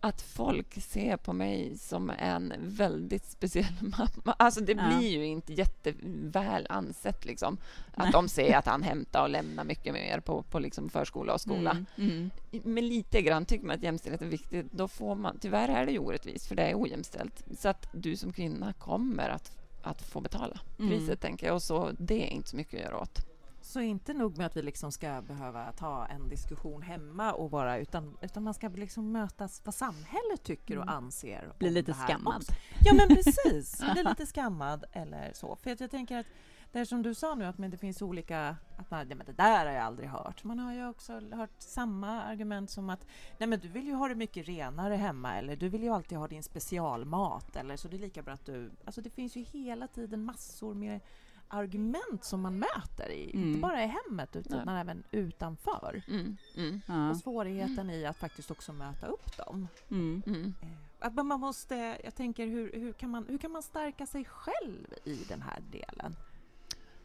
att 0.03 0.21
folk 0.21 0.81
ser 0.83 1.17
på 1.17 1.33
mig 1.33 1.77
som 1.77 2.09
en 2.09 2.53
väldigt 2.59 3.25
speciell 3.25 3.73
mamma. 3.81 4.35
Alltså 4.39 4.61
det 4.61 4.71
Ja. 4.73 4.87
blir 4.97 5.09
ju 5.09 5.25
inte 5.25 5.53
jätteväl 5.53 6.67
ansett 6.69 7.25
liksom. 7.25 7.57
Att 7.93 7.97
Nej. 8.03 8.11
de 8.11 8.27
ser 8.29 8.57
att 8.57 8.65
han 8.73 8.83
hämtar 8.83 9.21
och 9.23 9.29
lämnar 9.29 9.63
mycket 9.63 9.93
mer 9.93 10.19
på, 10.19 10.41
på 10.43 10.59
liksom 10.59 10.89
förskola 10.89 11.33
och 11.33 11.41
skola. 11.41 11.71
Mm. 11.71 11.85
Mm. 11.97 12.31
Men 12.73 12.87
lite 12.87 13.21
grann 13.21 13.45
tycker 13.45 13.65
man 13.65 13.75
att 13.75 13.83
jämställdhet 13.83 14.21
är 14.21 14.25
viktigt. 14.25 14.71
Då 14.71 14.87
får 14.87 15.15
man, 15.15 15.37
tyvärr 15.41 15.69
är 15.69 15.85
det 15.85 15.91
ju 15.91 15.99
orättvist, 15.99 16.45
för 16.47 16.55
det 16.55 16.63
är 16.63 16.81
ojämställt. 16.81 17.43
Så 17.57 17.69
att 17.69 17.87
du 17.93 18.15
som 18.15 18.33
kvinna 18.33 18.73
kommer 18.73 19.29
att, 19.29 19.51
att 19.83 20.01
få 20.01 20.21
betala 20.21 20.59
Mm. 20.79 20.91
priset, 20.91 21.21
tänker 21.21 21.47
jag. 21.47 21.55
Och 21.55 21.63
så, 21.63 21.91
det 21.99 22.23
är 22.27 22.29
inte 22.31 22.49
så 22.49 22.55
mycket 22.55 22.73
att 22.79 22.85
göra 22.85 22.99
åt. 23.01 23.19
Så 23.65 23.80
inte 23.82 24.13
nog 24.13 24.38
med 24.38 24.45
att 24.45 24.58
vi 24.58 24.62
liksom 24.62 24.91
ska 24.91 25.21
behöva 25.21 25.71
ta 25.71 26.06
en 26.06 26.30
diskussion 26.30 26.82
hemma 26.82 27.34
och 27.34 27.52
vara 27.52 27.78
utan, 27.78 28.17
utan 28.21 28.43
man 28.43 28.54
ska 28.54 28.67
liksom 28.69 29.12
mötas 29.12 29.62
vad 29.65 29.76
samhället 29.76 30.43
tycker 30.43 30.78
och 30.78 30.84
Mm. 30.84 30.95
anser. 30.95 31.54
Bli 31.60 31.69
lite 31.69 31.93
skammad. 31.93 32.43
Ja 32.86 32.93
men 32.93 33.08
precis, 33.15 33.84
bli 33.93 34.04
lite 34.04 34.26
skammad 34.26 34.84
eller 34.91 35.32
så. 35.34 35.56
För 35.56 35.71
att 35.71 35.80
jag 35.80 35.91
tänker 35.91 36.17
att 36.19 36.26
det 36.71 36.86
som 36.86 37.02
du 37.04 37.13
sa 37.15 37.36
nu 37.36 37.45
att 37.45 37.58
men 37.58 37.71
det 37.71 37.78
finns 37.78 38.02
olika, 38.02 38.56
att 38.78 38.91
man, 38.91 39.08
nej, 39.08 39.17
men 39.17 39.26
det 39.26 39.34
där 39.34 39.65
har 39.65 39.73
jag 39.73 39.84
aldrig 39.84 40.10
hört. 40.10 40.43
Man 40.43 40.60
har 40.60 40.73
ju 40.73 40.88
också 40.89 41.19
hört 41.32 41.52
samma 41.58 42.23
argument 42.23 42.69
som 42.69 42.89
att 42.89 43.06
nej 43.38 43.47
men 43.49 43.60
du 43.60 43.67
vill 43.67 43.86
ju 43.88 43.93
ha 43.93 44.08
det 44.08 44.15
mycket 44.15 44.47
renare 44.47 44.95
hemma 44.95 45.36
eller 45.38 45.56
du 45.56 45.69
vill 45.69 45.84
ju 45.84 45.89
alltid 45.89 46.17
ha 46.17 46.28
din 46.28 46.43
specialmat 46.43 47.56
eller 47.56 47.78
så 47.78 47.88
det 47.88 47.95
är 47.97 47.99
lika 47.99 48.21
bra 48.21 48.34
att 48.34 48.45
du, 48.45 48.71
alltså 48.86 49.02
det 49.02 49.10
finns 49.10 49.36
ju 49.36 49.41
hela 49.41 49.88
tiden 49.88 50.23
massor 50.26 50.73
med 50.73 50.99
argument 51.47 52.23
som 52.23 52.41
man 52.41 52.60
möter 52.60 53.10
i, 53.12 53.32
Mm. 53.34 53.47
inte 53.47 53.60
bara 53.60 53.84
i 53.84 53.88
hemmet 53.88 54.36
utan 54.36 54.65
Nej. 54.65 54.82
även 54.82 55.03
utanför. 55.12 56.01
Mm, 56.08 56.38
mm, 56.56 56.82
Ja. 56.88 57.10
Och 57.10 57.17
svårigheten 57.17 57.89
i 57.89 58.06
att 58.06 58.17
faktiskt 58.17 58.51
också 58.51 58.73
möta 58.73 59.08
upp 59.08 59.38
dem. 59.38 59.67
Mm. 59.91 60.21
mm. 60.27 60.53
Eh, 60.62 60.67
Att 61.08 61.15
man 61.15 61.39
måste, 61.39 61.97
jag 62.03 62.15
tänker 62.15 62.47
hur, 62.47 62.71
hur, 62.73 62.93
kan 62.93 63.10
man, 63.10 63.25
hur 63.29 63.38
kan 63.38 63.51
man 63.51 63.63
stärka 63.63 64.06
sig 64.06 64.25
själv 64.25 64.93
i 65.03 65.15
den 65.29 65.41
här 65.41 65.60
delen? 65.71 66.15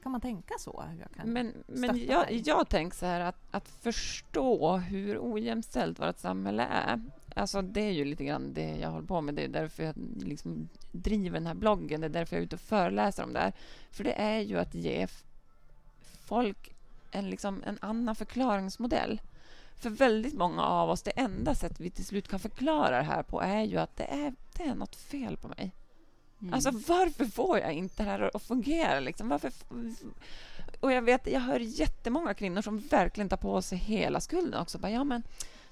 Kan 0.03 0.13
man 0.13 0.21
tänka 0.21 0.55
så? 0.59 0.83
Hur 0.91 1.01
jag 1.01 1.11
kan 1.11 1.33
Men, 1.33 1.53
men 1.67 2.07
jag, 2.07 2.33
jag 2.33 2.69
tänker 2.69 2.97
så 2.97 3.07
här 3.07 3.21
att, 3.21 3.39
att 3.51 3.69
förstå 3.69 4.77
hur 4.77 5.19
ojämställt 5.21 6.01
vårt 6.01 6.19
samhälle 6.19 6.63
är. 6.63 7.01
Alltså 7.39 7.63
det 7.63 7.81
är 7.81 7.91
ju 7.91 8.05
lite 8.05 8.25
grann 8.25 8.55
det 8.55 8.77
jag 8.77 8.91
håller 8.91 9.07
på 9.07 9.21
med. 9.21 9.35
Det 9.35 9.43
är 9.43 9.49
därför 9.49 9.83
jag 9.83 9.95
liksom 10.17 10.69
driver 10.93 11.39
den 11.39 11.47
här 11.47 11.55
bloggen. 11.55 12.01
Det 12.01 12.07
är 12.07 12.09
därför 12.09 12.37
jag 12.37 12.41
är 12.41 12.45
ute 12.47 12.57
och 12.57 12.61
föreläser 12.61 13.25
om 13.25 13.33
det 13.33 13.39
här. 13.39 13.53
För 13.91 14.05
det 14.05 14.13
är 14.13 14.41
ju 14.41 14.59
att 14.59 14.75
ge 14.75 15.07
folk 16.25 16.75
en, 17.11 17.31
liksom, 17.31 17.63
en 17.67 17.79
annan 17.81 18.15
förklaringsmodell. 18.17 19.21
För 19.77 19.91
väldigt 19.91 20.35
många 20.35 20.63
av 20.63 20.91
oss, 20.91 21.03
det 21.03 21.11
enda 21.11 21.55
sätt 21.55 21.81
vi 21.81 21.91
till 21.91 22.05
slut 22.05 22.29
kan 22.29 22.41
förklara 22.41 22.97
det 22.97 23.03
här 23.03 23.23
på 23.23 23.41
är 23.41 23.63
ju 23.63 23.77
att 23.77 23.97
det 23.97 24.05
är, 24.05 24.35
det 24.57 24.63
är 24.63 24.75
något 24.75 24.97
fel 24.97 25.37
på 25.37 25.49
mig. 25.49 25.73
Mm. 26.41 26.55
Alltså 26.55 26.71
varför 26.71 27.25
får 27.25 27.59
jag 27.59 27.73
inte 27.73 28.03
det 28.03 28.11
här 28.11 28.31
att 28.37 28.43
fungera? 28.43 29.01
Liksom? 29.01 29.29
Varför 29.29 29.53
och 30.81 30.93
jag 30.93 31.03
vet, 31.03 31.27
jag 31.27 31.41
hör 31.41 31.61
jättemånga 31.61 32.35
kvinnor 32.35 32.63
som 32.63 32.79
verkligen 32.79 33.29
tar 33.29 33.37
på 33.37 33.63
sig 33.63 33.79
hela 33.79 34.21
skulden 34.21 34.61
också. 34.61 34.79
Bara, 34.79 34.93
ja, 34.93 35.05
men 35.05 35.23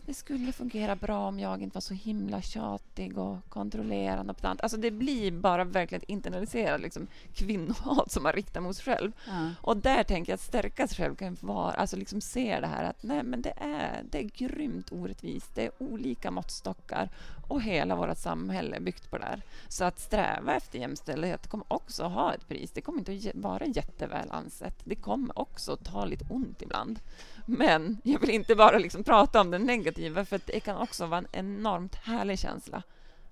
det 0.06 0.14
skulle 0.14 0.52
fungera 0.52 0.96
bra 0.96 1.28
om 1.28 1.38
jag 1.40 1.62
inte 1.62 1.74
var 1.74 1.80
så 1.80 1.94
himla 1.94 2.42
tjatig 2.42 3.18
och 3.18 3.48
kontrollerande. 3.48 4.30
Och 4.30 4.36
pedantisk." 4.36 4.62
alltså 4.62 4.76
det 4.76 4.90
blir 4.90 5.32
bara 5.32 5.64
verkligen 5.64 6.02
internaliserat 6.08 6.80
liksom, 6.80 7.06
kvinnohat 7.34 8.10
som 8.10 8.22
man 8.22 8.32
riktar 8.32 8.60
mot 8.60 8.76
sig 8.76 8.84
själv. 8.84 9.12
ja. 9.26 9.50
Och 9.60 9.76
där 9.76 10.02
tänker 10.04 10.32
jag 10.32 10.34
att 10.34 10.40
stärka 10.40 10.88
sig 10.88 10.96
själv 10.96 11.14
kan 11.14 11.36
vara, 11.40 11.72
alltså 11.72 11.96
liksom 11.96 12.20
se 12.20 12.60
det 12.60 12.66
här 12.66 12.84
att 12.84 13.02
nej 13.02 13.22
men 13.22 13.42
det 13.42 13.54
är, 13.56 14.02
det 14.10 14.18
är 14.18 14.22
grymt 14.22 14.92
orättvist. 14.92 15.54
Det 15.54 15.64
är 15.64 15.70
olika 15.78 16.30
måttstockar 16.30 17.10
och 17.48 17.62
hela 17.62 17.96
vårt 17.96 18.18
samhälle 18.18 18.76
är 18.76 18.80
byggt 18.80 19.10
på 19.10 19.18
det 19.18 19.24
här. 19.24 19.42
Så 19.68 19.84
att 19.84 20.00
sträva 20.00 20.54
efter 20.54 20.78
jämställdhet 20.78 21.46
kommer 21.46 21.66
också 21.68 22.04
ha 22.04 22.34
ett 22.34 22.48
pris. 22.48 22.70
Det 22.70 22.80
kommer 22.80 22.98
inte 22.98 23.12
att 23.28 23.34
vara 23.34 23.66
jätteväl 23.66 24.30
ansett. 24.30 24.80
Det 24.84 24.94
kommer 24.94 25.38
också 25.38 25.76
ta 25.76 26.04
lite 26.04 26.24
ont 26.30 26.62
ibland. 26.62 27.00
Men 27.46 27.98
jag 28.04 28.20
vill 28.20 28.30
inte 28.30 28.54
bara 28.54 28.78
liksom 28.78 29.04
prata 29.04 29.40
om 29.40 29.50
det 29.50 29.58
negativa 29.58 30.24
för 30.24 30.40
det 30.46 30.60
kan 30.60 30.76
också 30.76 31.06
vara 31.06 31.18
en 31.18 31.26
enormt 31.32 31.94
härlig 31.94 32.38
känsla. 32.38 32.82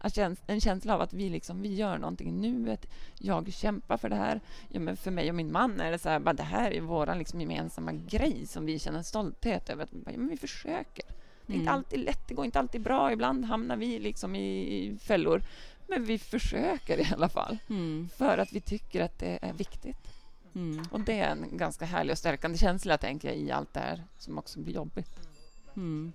Käns- 0.05 0.43
en 0.47 0.61
känsla 0.61 0.95
av 0.95 1.01
att 1.01 1.13
vi, 1.13 1.29
liksom, 1.31 1.63
vi 1.63 1.75
gör 1.75 1.99
någonting 1.99 2.29
i 2.29 2.33
nuet. 2.33 2.87
Jag 3.19 3.53
kämpar 3.53 3.97
för 3.97 4.09
det 4.09 4.17
här. 4.17 4.41
Ja, 4.69 4.81
men 4.81 4.97
för 4.97 5.11
mig 5.11 5.29
och 5.29 5.35
min 5.35 5.53
man 5.53 5.81
är 5.81 5.91
det 5.91 5.99
så 5.99 6.09
här, 6.09 6.19
bara, 6.21 6.33
det 6.33 6.43
här 6.43 6.71
är 6.71 6.81
vår 6.81 7.15
liksom, 7.19 7.41
gemensamma 7.41 7.93
grej 7.93 8.47
som 8.47 8.67
vi 8.67 8.79
känner 8.79 9.03
stolthet 9.03 9.69
över. 9.71 9.85
Att, 9.85 9.91
bara, 9.91 10.11
ja, 10.13 10.19
men 10.19 10.29
vi 10.29 10.37
försöker. 10.37 11.05
Det 11.47 11.53
är 11.53 11.57
inte 11.57 11.69
Mm. 11.71 11.75
alltid 11.75 11.99
lätt, 12.01 12.29
det 12.29 12.35
går 12.35 12.45
inte 12.45 12.59
alltid 12.59 12.81
bra. 12.81 13.13
Ibland 13.13 13.45
hamnar 13.45 13.77
vi 13.77 13.99
liksom 13.99 14.37
i, 14.37 14.77
i 14.85 14.99
fällor. 14.99 15.43
Men 15.89 16.05
vi 16.05 16.19
försöker 16.19 16.99
i 17.01 17.09
alla 17.15 17.29
fall. 17.29 17.59
Mm. 17.71 18.09
För 18.17 18.39
att 18.39 18.53
vi 18.53 18.61
tycker 18.61 19.01
att 19.01 19.19
det 19.19 19.39
är 19.43 19.53
viktigt. 19.53 20.14
Mm. 20.55 20.85
Och 20.91 21.01
det 21.01 21.21
är 21.21 21.31
en 21.31 21.57
ganska 21.57 21.85
härlig 21.85 22.13
och 22.13 22.19
stärkande 22.19 22.59
känsla, 22.59 22.99
tänker 22.99 23.29
jag, 23.29 23.37
i 23.37 23.51
allt 23.51 23.75
det 23.75 23.81
här 23.81 24.05
som 24.19 24.39
också 24.39 24.61
blir 24.61 24.75
jobbigt. 24.75 25.29
Mm. 25.77 26.13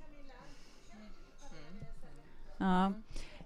Ja. 2.58 2.94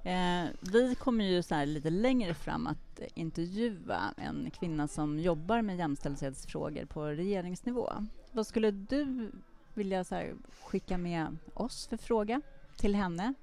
Eh, 0.04 0.46
vi 0.62 0.96
kommer 0.96 1.26
ju 1.26 1.44
så 1.44 1.56
här 1.56 1.66
lite 1.66 1.90
längre 1.90 2.34
fram 2.34 2.68
att 2.68 3.02
intervjua 3.14 4.14
en 4.18 4.52
kvinna 4.60 4.88
som 4.88 5.20
jobbar 5.20 5.62
med 5.62 5.78
jämställdhetsfrågor 5.78 6.86
på 6.86 7.06
regeringsnivå. 7.06 7.94
Vad 8.32 8.48
skulle 8.48 8.72
du 8.72 9.32
vilja 9.74 10.04
så 10.04 10.16
här, 10.16 10.34
skicka 10.64 10.98
med 10.98 11.38
oss 11.54 11.88
för 11.88 11.98
fråga 11.98 12.42
till 12.78 12.96
henne? 12.96 13.34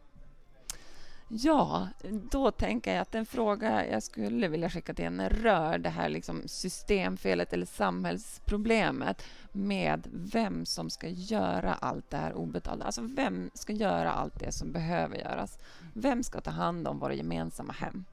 Ja, 1.32 1.88
då 2.30 2.50
tänker 2.50 2.92
jag 2.92 3.02
att 3.02 3.14
en 3.14 3.26
fråga 3.26 3.86
jag 3.86 4.02
skulle 4.02 4.48
vilja 4.48 4.70
skicka 4.70 4.94
till 4.94 5.04
henne 5.04 5.28
rör 5.28 5.78
det 5.78 5.88
här 5.88 6.08
liksom 6.08 6.42
systemfelet 6.46 7.52
eller 7.52 7.66
samhällsproblemet 7.66 9.24
med 9.52 10.08
vem 10.12 10.66
som 10.66 10.90
ska 10.90 11.08
göra 11.08 11.74
allt 11.74 12.10
det 12.10 12.16
här 12.16 12.32
obetalda. 12.32 12.84
Alltså 12.84 13.02
vem 13.02 13.50
ska 13.54 13.72
göra 13.72 14.12
allt 14.12 14.40
det 14.40 14.52
som 14.52 14.72
behöver 14.72 15.16
göras? 15.16 15.58
Vem 15.94 16.22
ska 16.22 16.40
ta 16.40 16.50
hand 16.50 16.88
om 16.88 16.98
våra 16.98 17.14
gemensamma 17.14 17.72
hem? 17.72 18.04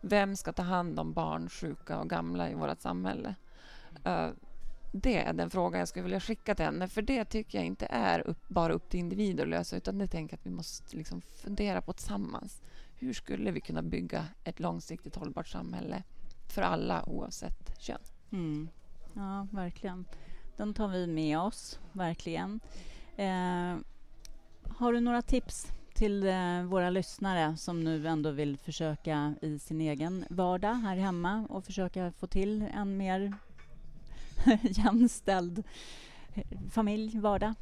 Vem 0.00 0.36
ska 0.36 0.52
ta 0.52 0.62
hand 0.62 1.00
om 1.00 1.12
barn, 1.12 1.48
sjuka 1.48 1.98
och 1.98 2.10
gamla 2.10 2.50
i 2.50 2.54
vårt 2.54 2.80
samhälle? 2.80 3.34
Eh, 4.04 4.28
det 4.96 5.16
är 5.16 5.32
den 5.32 5.50
frågan 5.50 5.78
jag 5.78 5.88
skulle 5.88 6.02
vilja 6.02 6.20
skicka 6.20 6.54
till 6.54 6.64
henne. 6.64 6.88
För 6.88 7.02
det 7.02 7.24
tycker 7.24 7.58
jag 7.58 7.66
inte 7.66 7.86
är 7.90 8.20
upp, 8.20 8.48
bara 8.48 8.72
upp 8.72 8.88
till 8.88 9.00
individer 9.00 9.42
att 9.42 9.48
lösa 9.48 9.76
utan 9.76 9.98
det 9.98 10.06
tänker 10.06 10.34
jag 10.34 10.38
att 10.38 10.46
vi 10.46 10.50
måste 10.50 10.96
liksom 10.96 11.20
fundera 11.20 11.80
på 11.80 11.92
tillsammans. 11.92 12.62
Hur 12.98 13.12
skulle 13.12 13.50
vi 13.50 13.60
kunna 13.60 13.82
bygga 13.82 14.26
ett 14.44 14.60
långsiktigt 14.60 15.16
hållbart 15.16 15.48
samhälle 15.48 16.02
för 16.54 16.62
alla 16.62 17.04
oavsett 17.08 17.78
kön? 17.78 17.98
Mm. 18.32 18.68
Ja, 19.14 19.46
verkligen. 19.50 20.04
Den 20.56 20.74
tar 20.74 20.88
vi 20.88 21.06
med 21.06 21.38
oss, 21.38 21.78
verkligen. 21.92 22.60
Eh, 23.16 23.76
har 24.68 24.92
du 24.92 25.00
några 25.00 25.22
tips 25.22 25.66
till 25.94 26.26
eh, 26.26 26.62
våra 26.62 26.90
lyssnare 26.90 27.56
som 27.56 27.84
nu 27.84 28.08
ändå 28.08 28.30
vill 28.30 28.58
försöka 28.58 29.34
i 29.42 29.58
sin 29.58 29.80
egen 29.80 30.24
vardag 30.30 30.74
här 30.74 30.96
hemma 30.96 31.46
och 31.48 31.64
försöka 31.64 32.12
få 32.12 32.26
till 32.26 32.62
en 32.62 32.96
mer 32.96 33.34
jämställd 34.62 35.62
eh, 36.34 36.44
familj, 36.70 37.18
vardag? 37.18 37.54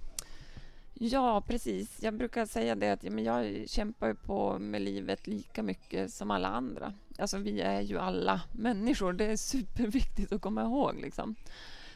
Ja, 0.95 1.41
precis. 1.47 2.03
Jag 2.03 2.15
brukar 2.15 2.47
säga 2.47 2.75
det 2.75 2.91
att 2.91 3.05
jag 3.05 3.69
kämpar 3.69 4.15
på 4.15 4.59
med 4.59 4.83
livet 4.83 5.27
lika 5.27 5.63
mycket 5.63 6.13
som 6.13 6.31
alla 6.31 6.49
andra. 6.49 6.95
Alltså, 7.19 7.39
vi 7.39 7.61
är 7.61 7.81
ju 7.81 7.99
alla 7.99 8.41
människor. 8.53 9.13
Det 9.13 9.25
är 9.25 9.37
superviktigt 9.37 10.33
att 10.33 10.41
komma 10.41 10.63
ihåg. 10.63 11.01
Liksom. 11.01 11.35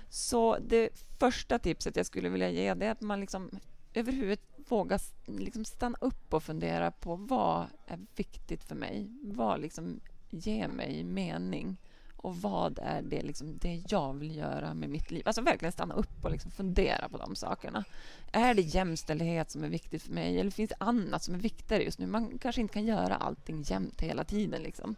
Så 0.09 0.59
det 0.59 0.88
första 1.18 1.59
tipset 1.59 1.96
jag 1.96 2.07
skulle 2.07 2.29
vilja 2.29 2.51
ge 2.51 2.75
det 2.75 2.87
är 2.87 2.90
att 2.90 3.01
man 3.01 3.20
liksom 3.20 3.51
överhuvudtaget 3.94 4.57
vågar 4.68 5.01
liksom 5.27 5.64
stanna 5.64 5.99
upp 6.01 6.35
och 6.35 6.42
fundera 6.42 6.90
på 6.90 7.16
vad 7.16 7.66
är 7.87 7.99
viktigt 8.16 8.64
för 8.64 8.75
mig? 8.75 9.11
Vad 9.22 9.61
liksom 9.61 10.01
ger 10.31 10.68
mig 10.68 11.05
mening? 11.05 11.77
Och 12.16 12.37
vad 12.37 12.79
är 12.83 13.02
det, 13.02 13.22
liksom, 13.22 13.59
det 13.59 13.83
jag 13.88 14.12
vill 14.12 14.37
göra 14.37 14.74
med 14.74 14.90
mitt 14.90 15.11
liv? 15.11 15.22
Alltså 15.26 15.42
verkligen 15.42 15.72
stanna 15.72 15.94
upp 15.94 16.24
och 16.24 16.31
liksom 16.31 16.50
fundera 16.50 17.09
på 17.09 17.18
de 17.18 17.37
sakerna. 17.37 17.85
Är 18.33 18.55
det 18.55 18.62
jämställdhet 18.62 19.50
som 19.50 19.64
är 19.64 19.68
viktigt 19.68 20.02
för 20.02 20.12
mig 20.12 20.40
eller 20.40 20.50
finns 20.50 20.70
det 20.70 20.76
annat 20.85 21.22
som 21.22 21.35
är 21.35 21.38
viktigare 21.38 21.83
just 21.83 21.98
nu? 21.98 22.07
Man 22.07 22.38
kanske 22.38 22.61
inte 22.61 22.74
kan 22.74 22.87
göra 22.87 23.16
allting 23.16 23.62
jämt 23.62 24.00
hela 24.00 24.24
tiden. 24.24 24.62
Liksom. 24.62 24.96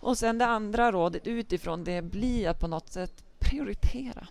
Och 0.00 0.18
sen 0.18 0.38
det 0.38 0.46
andra 0.46 0.92
rådet 0.92 1.26
utifrån 1.26 1.84
det 1.84 2.02
blir 2.02 2.48
att 2.48 2.60
på 2.60 2.68
något 2.68 2.92
sätt 2.92 3.24
prioritera. 3.38 4.26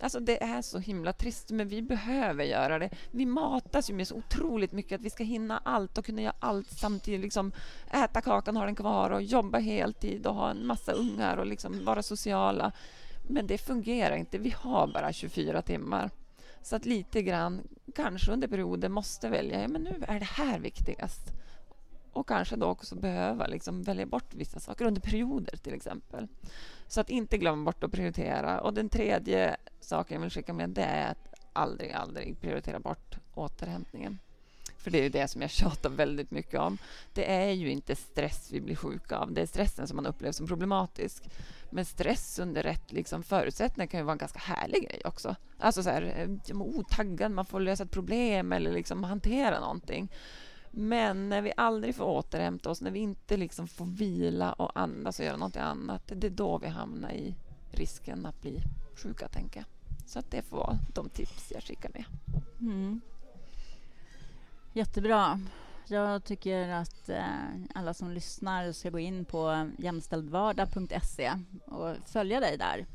Alltså 0.00 0.20
det 0.20 0.42
är 0.42 0.62
så 0.62 0.78
himla 0.78 1.12
trist, 1.12 1.50
men 1.50 1.68
vi 1.68 1.82
behöver 1.82 2.44
göra 2.44 2.78
det. 2.78 2.90
Vi 3.10 3.26
matas 3.26 3.90
ju 3.90 3.94
med 3.94 4.08
så 4.08 4.14
otroligt 4.14 4.72
mycket 4.72 4.98
att 5.00 5.04
vi 5.04 5.10
ska 5.10 5.24
hinna 5.24 5.58
allt 5.64 5.98
och 5.98 6.04
kunna 6.04 6.22
göra 6.22 6.34
allt 6.40 6.70
samtidigt. 6.70 7.20
Liksom 7.20 7.52
äta 7.90 8.20
kakan, 8.20 8.56
ha 8.56 8.64
den 8.64 8.74
kvar 8.74 9.10
och 9.10 9.22
jobba 9.22 9.58
heltid 9.58 10.26
och 10.26 10.34
ha 10.34 10.50
en 10.50 10.66
massa 10.66 10.92
ungar 10.92 11.36
och 11.36 11.46
liksom 11.46 11.84
vara 11.84 12.02
sociala. 12.02 12.72
Men 13.28 13.46
det 13.46 13.58
fungerar 13.58 14.16
inte. 14.16 14.38
Vi 14.38 14.50
har 14.50 14.86
bara 14.86 15.12
24 15.12 15.62
timmar. 15.62 16.10
Så 16.62 16.76
att 16.76 16.86
lite 16.86 17.22
grann, 17.22 17.60
kanske 17.94 18.32
under 18.32 18.48
perioder, 18.48 18.88
måste 18.88 19.28
välja. 19.28 19.62
Ja, 19.62 19.68
men 19.68 19.82
nu 19.82 20.04
är 20.08 20.20
det 20.20 20.26
här 20.26 20.58
viktigast. 20.58 21.32
Och 22.12 22.28
kanske 22.28 22.56
då 22.56 22.66
också 22.66 22.94
behöva 22.94 23.46
liksom 23.46 23.82
välja 23.82 24.06
bort 24.06 24.34
vissa 24.34 24.60
saker 24.60 24.84
under 24.84 25.00
perioder 25.00 25.56
till 25.56 25.74
exempel. 25.74 26.28
Så 26.86 27.00
att 27.00 27.10
inte 27.10 27.38
glömma 27.38 27.64
bort 27.64 27.84
att 27.84 27.92
prioritera. 27.92 28.60
Och 28.60 28.74
den 28.74 28.88
tredje 28.88 29.56
saken 29.80 30.14
jag 30.14 30.22
vill 30.22 30.30
skicka 30.30 30.52
med 30.52 30.70
det 30.70 30.82
är 30.82 31.10
att 31.10 31.34
aldrig, 31.52 31.92
aldrig 31.92 32.40
prioritera 32.40 32.80
bort 32.80 33.16
återhämtningen. 33.34 34.18
För 34.86 34.90
det 34.90 34.98
är 34.98 35.02
ju 35.02 35.08
det 35.08 35.28
som 35.28 35.42
jag 35.42 35.50
tjatar 35.60 35.90
väldigt 35.90 36.30
mycket 36.30 36.60
om. 36.60 36.78
Det 37.14 37.32
är 37.32 37.50
ju 37.50 37.70
inte 37.70 37.96
stress 37.96 38.48
vi 38.52 38.60
blir 38.60 38.76
sjuka 38.76 39.16
av. 39.16 39.32
Det 39.32 39.42
är 39.42 39.46
stressen 39.46 39.86
som 39.86 39.96
man 39.96 40.06
upplever 40.06 40.32
som 40.32 40.46
problematisk. 40.46 41.28
Men 41.70 41.84
stress 41.84 42.38
under 42.38 42.62
rätt 42.62 42.92
liksom, 42.92 43.22
förutsättningar 43.22 43.86
kan 43.86 44.00
ju 44.00 44.04
vara 44.04 44.12
en 44.12 44.18
ganska 44.18 44.38
härlig 44.38 44.88
grej 44.88 45.02
också. 45.04 45.36
Alltså 45.58 45.82
så 45.82 45.90
här, 45.90 46.38
eh, 46.48 46.56
otaggad, 46.56 47.30
man 47.30 47.46
får 47.46 47.60
lösa 47.60 47.84
ett 47.84 47.90
problem 47.90 48.52
eller 48.52 48.72
liksom 48.72 49.04
hantera 49.04 49.60
någonting. 49.60 50.12
Men 50.70 51.28
när 51.28 51.42
vi 51.42 51.52
aldrig 51.56 51.94
får 51.94 52.04
återhämta 52.04 52.70
oss, 52.70 52.80
när 52.80 52.90
vi 52.90 52.98
inte 52.98 53.36
liksom 53.36 53.68
får 53.68 53.86
vila 53.86 54.52
och 54.52 54.80
andas 54.80 55.18
och 55.18 55.24
göra 55.24 55.36
något 55.36 55.56
annat, 55.56 56.02
det 56.06 56.26
är 56.26 56.30
då 56.30 56.58
vi 56.58 56.68
hamnar 56.68 57.10
i 57.10 57.34
risken 57.70 58.26
att 58.26 58.42
bli 58.42 58.62
sjuka, 58.96 59.28
tänker 59.28 59.60
jag. 59.60 59.66
Så 60.06 60.18
att 60.18 60.30
det 60.30 60.42
får 60.42 60.56
vara 60.56 60.78
de 60.94 61.08
tips 61.08 61.52
jag 61.54 61.62
skickar 61.62 61.90
med. 61.94 62.04
Mm. 62.60 63.00
Jättebra. 64.72 65.40
Jag 65.88 66.24
tycker 66.24 66.68
att 66.68 67.08
eh, 67.08 67.24
alla 67.74 67.94
som 67.94 68.10
lyssnar 68.10 68.72
ska 68.72 68.90
gå 68.90 68.98
in 68.98 69.24
på 69.24 69.70
jämställdvardag.se 69.78 71.32
och 71.64 71.96
följa 72.06 72.40
dig 72.40 72.58
där. 72.58 72.86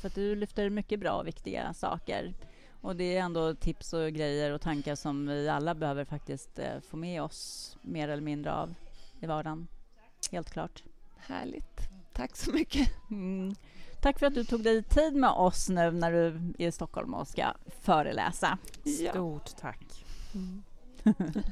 För 0.00 0.08
att 0.08 0.14
du 0.14 0.36
lyfter 0.36 0.70
mycket 0.70 1.00
bra 1.00 1.12
och 1.12 1.26
viktiga 1.26 1.74
saker. 1.74 2.34
Och 2.80 2.96
det 2.96 3.16
är 3.16 3.20
ändå 3.20 3.54
tips 3.54 3.92
och 3.92 4.12
grejer 4.12 4.52
och 4.52 4.60
tankar 4.60 4.94
som 4.94 5.26
vi 5.26 5.48
alla 5.48 5.74
behöver 5.74 6.04
faktiskt 6.04 6.58
eh, 6.58 6.80
få 6.80 6.96
med 6.96 7.22
oss 7.22 7.76
mer 7.82 8.08
eller 8.08 8.22
mindre 8.22 8.52
av 8.52 8.74
i 9.20 9.26
vardagen. 9.26 9.66
Helt 10.30 10.50
klart. 10.50 10.82
Härligt. 11.16 11.80
Tack 12.12 12.36
så 12.36 12.52
mycket. 12.52 12.88
Mm. 13.10 13.54
Tack 14.00 14.18
för 14.18 14.26
att 14.26 14.34
du 14.34 14.44
tog 14.44 14.62
dig 14.62 14.82
tid 14.82 15.14
med 15.14 15.30
oss 15.30 15.68
nu 15.68 15.90
när 15.90 16.12
du 16.12 16.26
är 16.58 16.68
i 16.68 16.72
Stockholm 16.72 17.14
och 17.14 17.28
ska 17.28 17.54
föreläsa. 17.80 18.58
Ja. 18.84 19.10
Stort 19.10 19.56
tack. 19.56 20.04
Mm. 20.34 20.62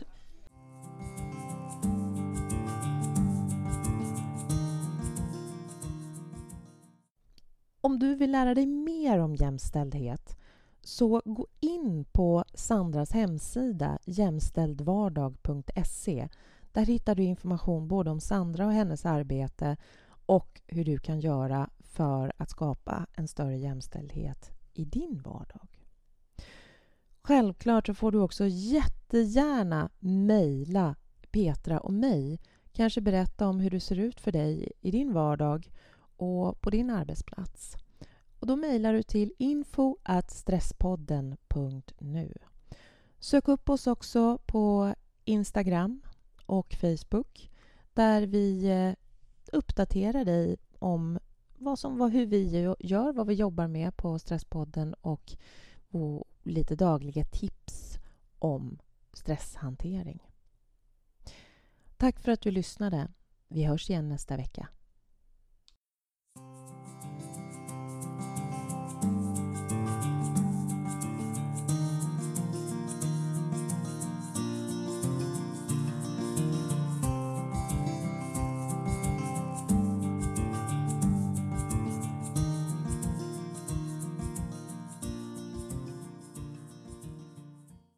Om 7.80 7.98
du 7.98 8.14
vill 8.14 8.32
lära 8.32 8.54
dig 8.54 8.66
mer 8.66 9.18
om 9.18 9.34
jämställdhet 9.34 10.38
så 10.82 11.22
gå 11.24 11.46
in 11.60 12.04
på 12.12 12.44
Sandras 12.54 13.12
hemsida 13.12 13.98
jämställdvardag.se. 14.04 16.28
Där 16.72 16.86
hittar 16.86 17.14
du 17.14 17.22
information 17.22 17.88
både 17.88 18.10
om 18.10 18.20
Sandra 18.20 18.66
och 18.66 18.72
hennes 18.72 19.06
arbete 19.06 19.76
och 20.26 20.60
hur 20.66 20.84
du 20.84 20.98
kan 20.98 21.20
göra 21.20 21.70
för 21.98 22.32
att 22.36 22.50
skapa 22.50 23.06
en 23.12 23.28
större 23.28 23.58
jämställdhet 23.58 24.50
i 24.74 24.84
din 24.84 25.22
vardag. 25.24 25.68
Självklart 27.22 27.86
så 27.86 27.94
får 27.94 28.12
du 28.12 28.18
också 28.18 28.46
jättegärna 28.46 29.90
mejla 29.98 30.96
Petra 31.30 31.80
och 31.80 31.92
mig. 31.92 32.40
Kanske 32.72 33.00
berätta 33.00 33.48
om 33.48 33.60
hur 33.60 33.70
det 33.70 33.80
ser 33.80 33.98
ut 33.98 34.20
för 34.20 34.32
dig 34.32 34.72
i 34.80 34.90
din 34.90 35.12
vardag 35.12 35.72
och 36.16 36.60
på 36.60 36.70
din 36.70 36.90
arbetsplats. 36.90 37.76
Och 38.40 38.46
då 38.46 38.56
mejlar 38.56 38.92
du 38.92 39.02
till 39.02 39.32
info 39.38 39.96
stresspodden.nu. 40.28 42.34
Sök 43.18 43.48
upp 43.48 43.68
oss 43.68 43.86
också 43.86 44.38
på 44.46 44.94
Instagram 45.24 46.02
och 46.46 46.74
Facebook 46.74 47.50
där 47.94 48.22
vi 48.22 48.68
eh, 48.68 48.92
uppdaterar 49.52 50.24
dig 50.24 50.56
om 50.78 51.18
vad 51.58 51.78
som, 51.78 51.98
vad, 51.98 52.12
hur 52.12 52.26
vi 52.26 52.74
gör, 52.80 53.12
vad 53.12 53.26
vi 53.26 53.34
jobbar 53.34 53.66
med 53.68 53.96
på 53.96 54.18
Stresspodden 54.18 54.94
och, 54.94 55.36
och 55.90 56.24
lite 56.42 56.76
dagliga 56.76 57.24
tips 57.24 57.98
om 58.38 58.78
stresshantering. 59.12 60.22
Tack 61.96 62.20
för 62.20 62.32
att 62.32 62.40
du 62.40 62.50
lyssnade. 62.50 63.08
Vi 63.48 63.64
hörs 63.64 63.90
igen 63.90 64.08
nästa 64.08 64.36
vecka. 64.36 64.68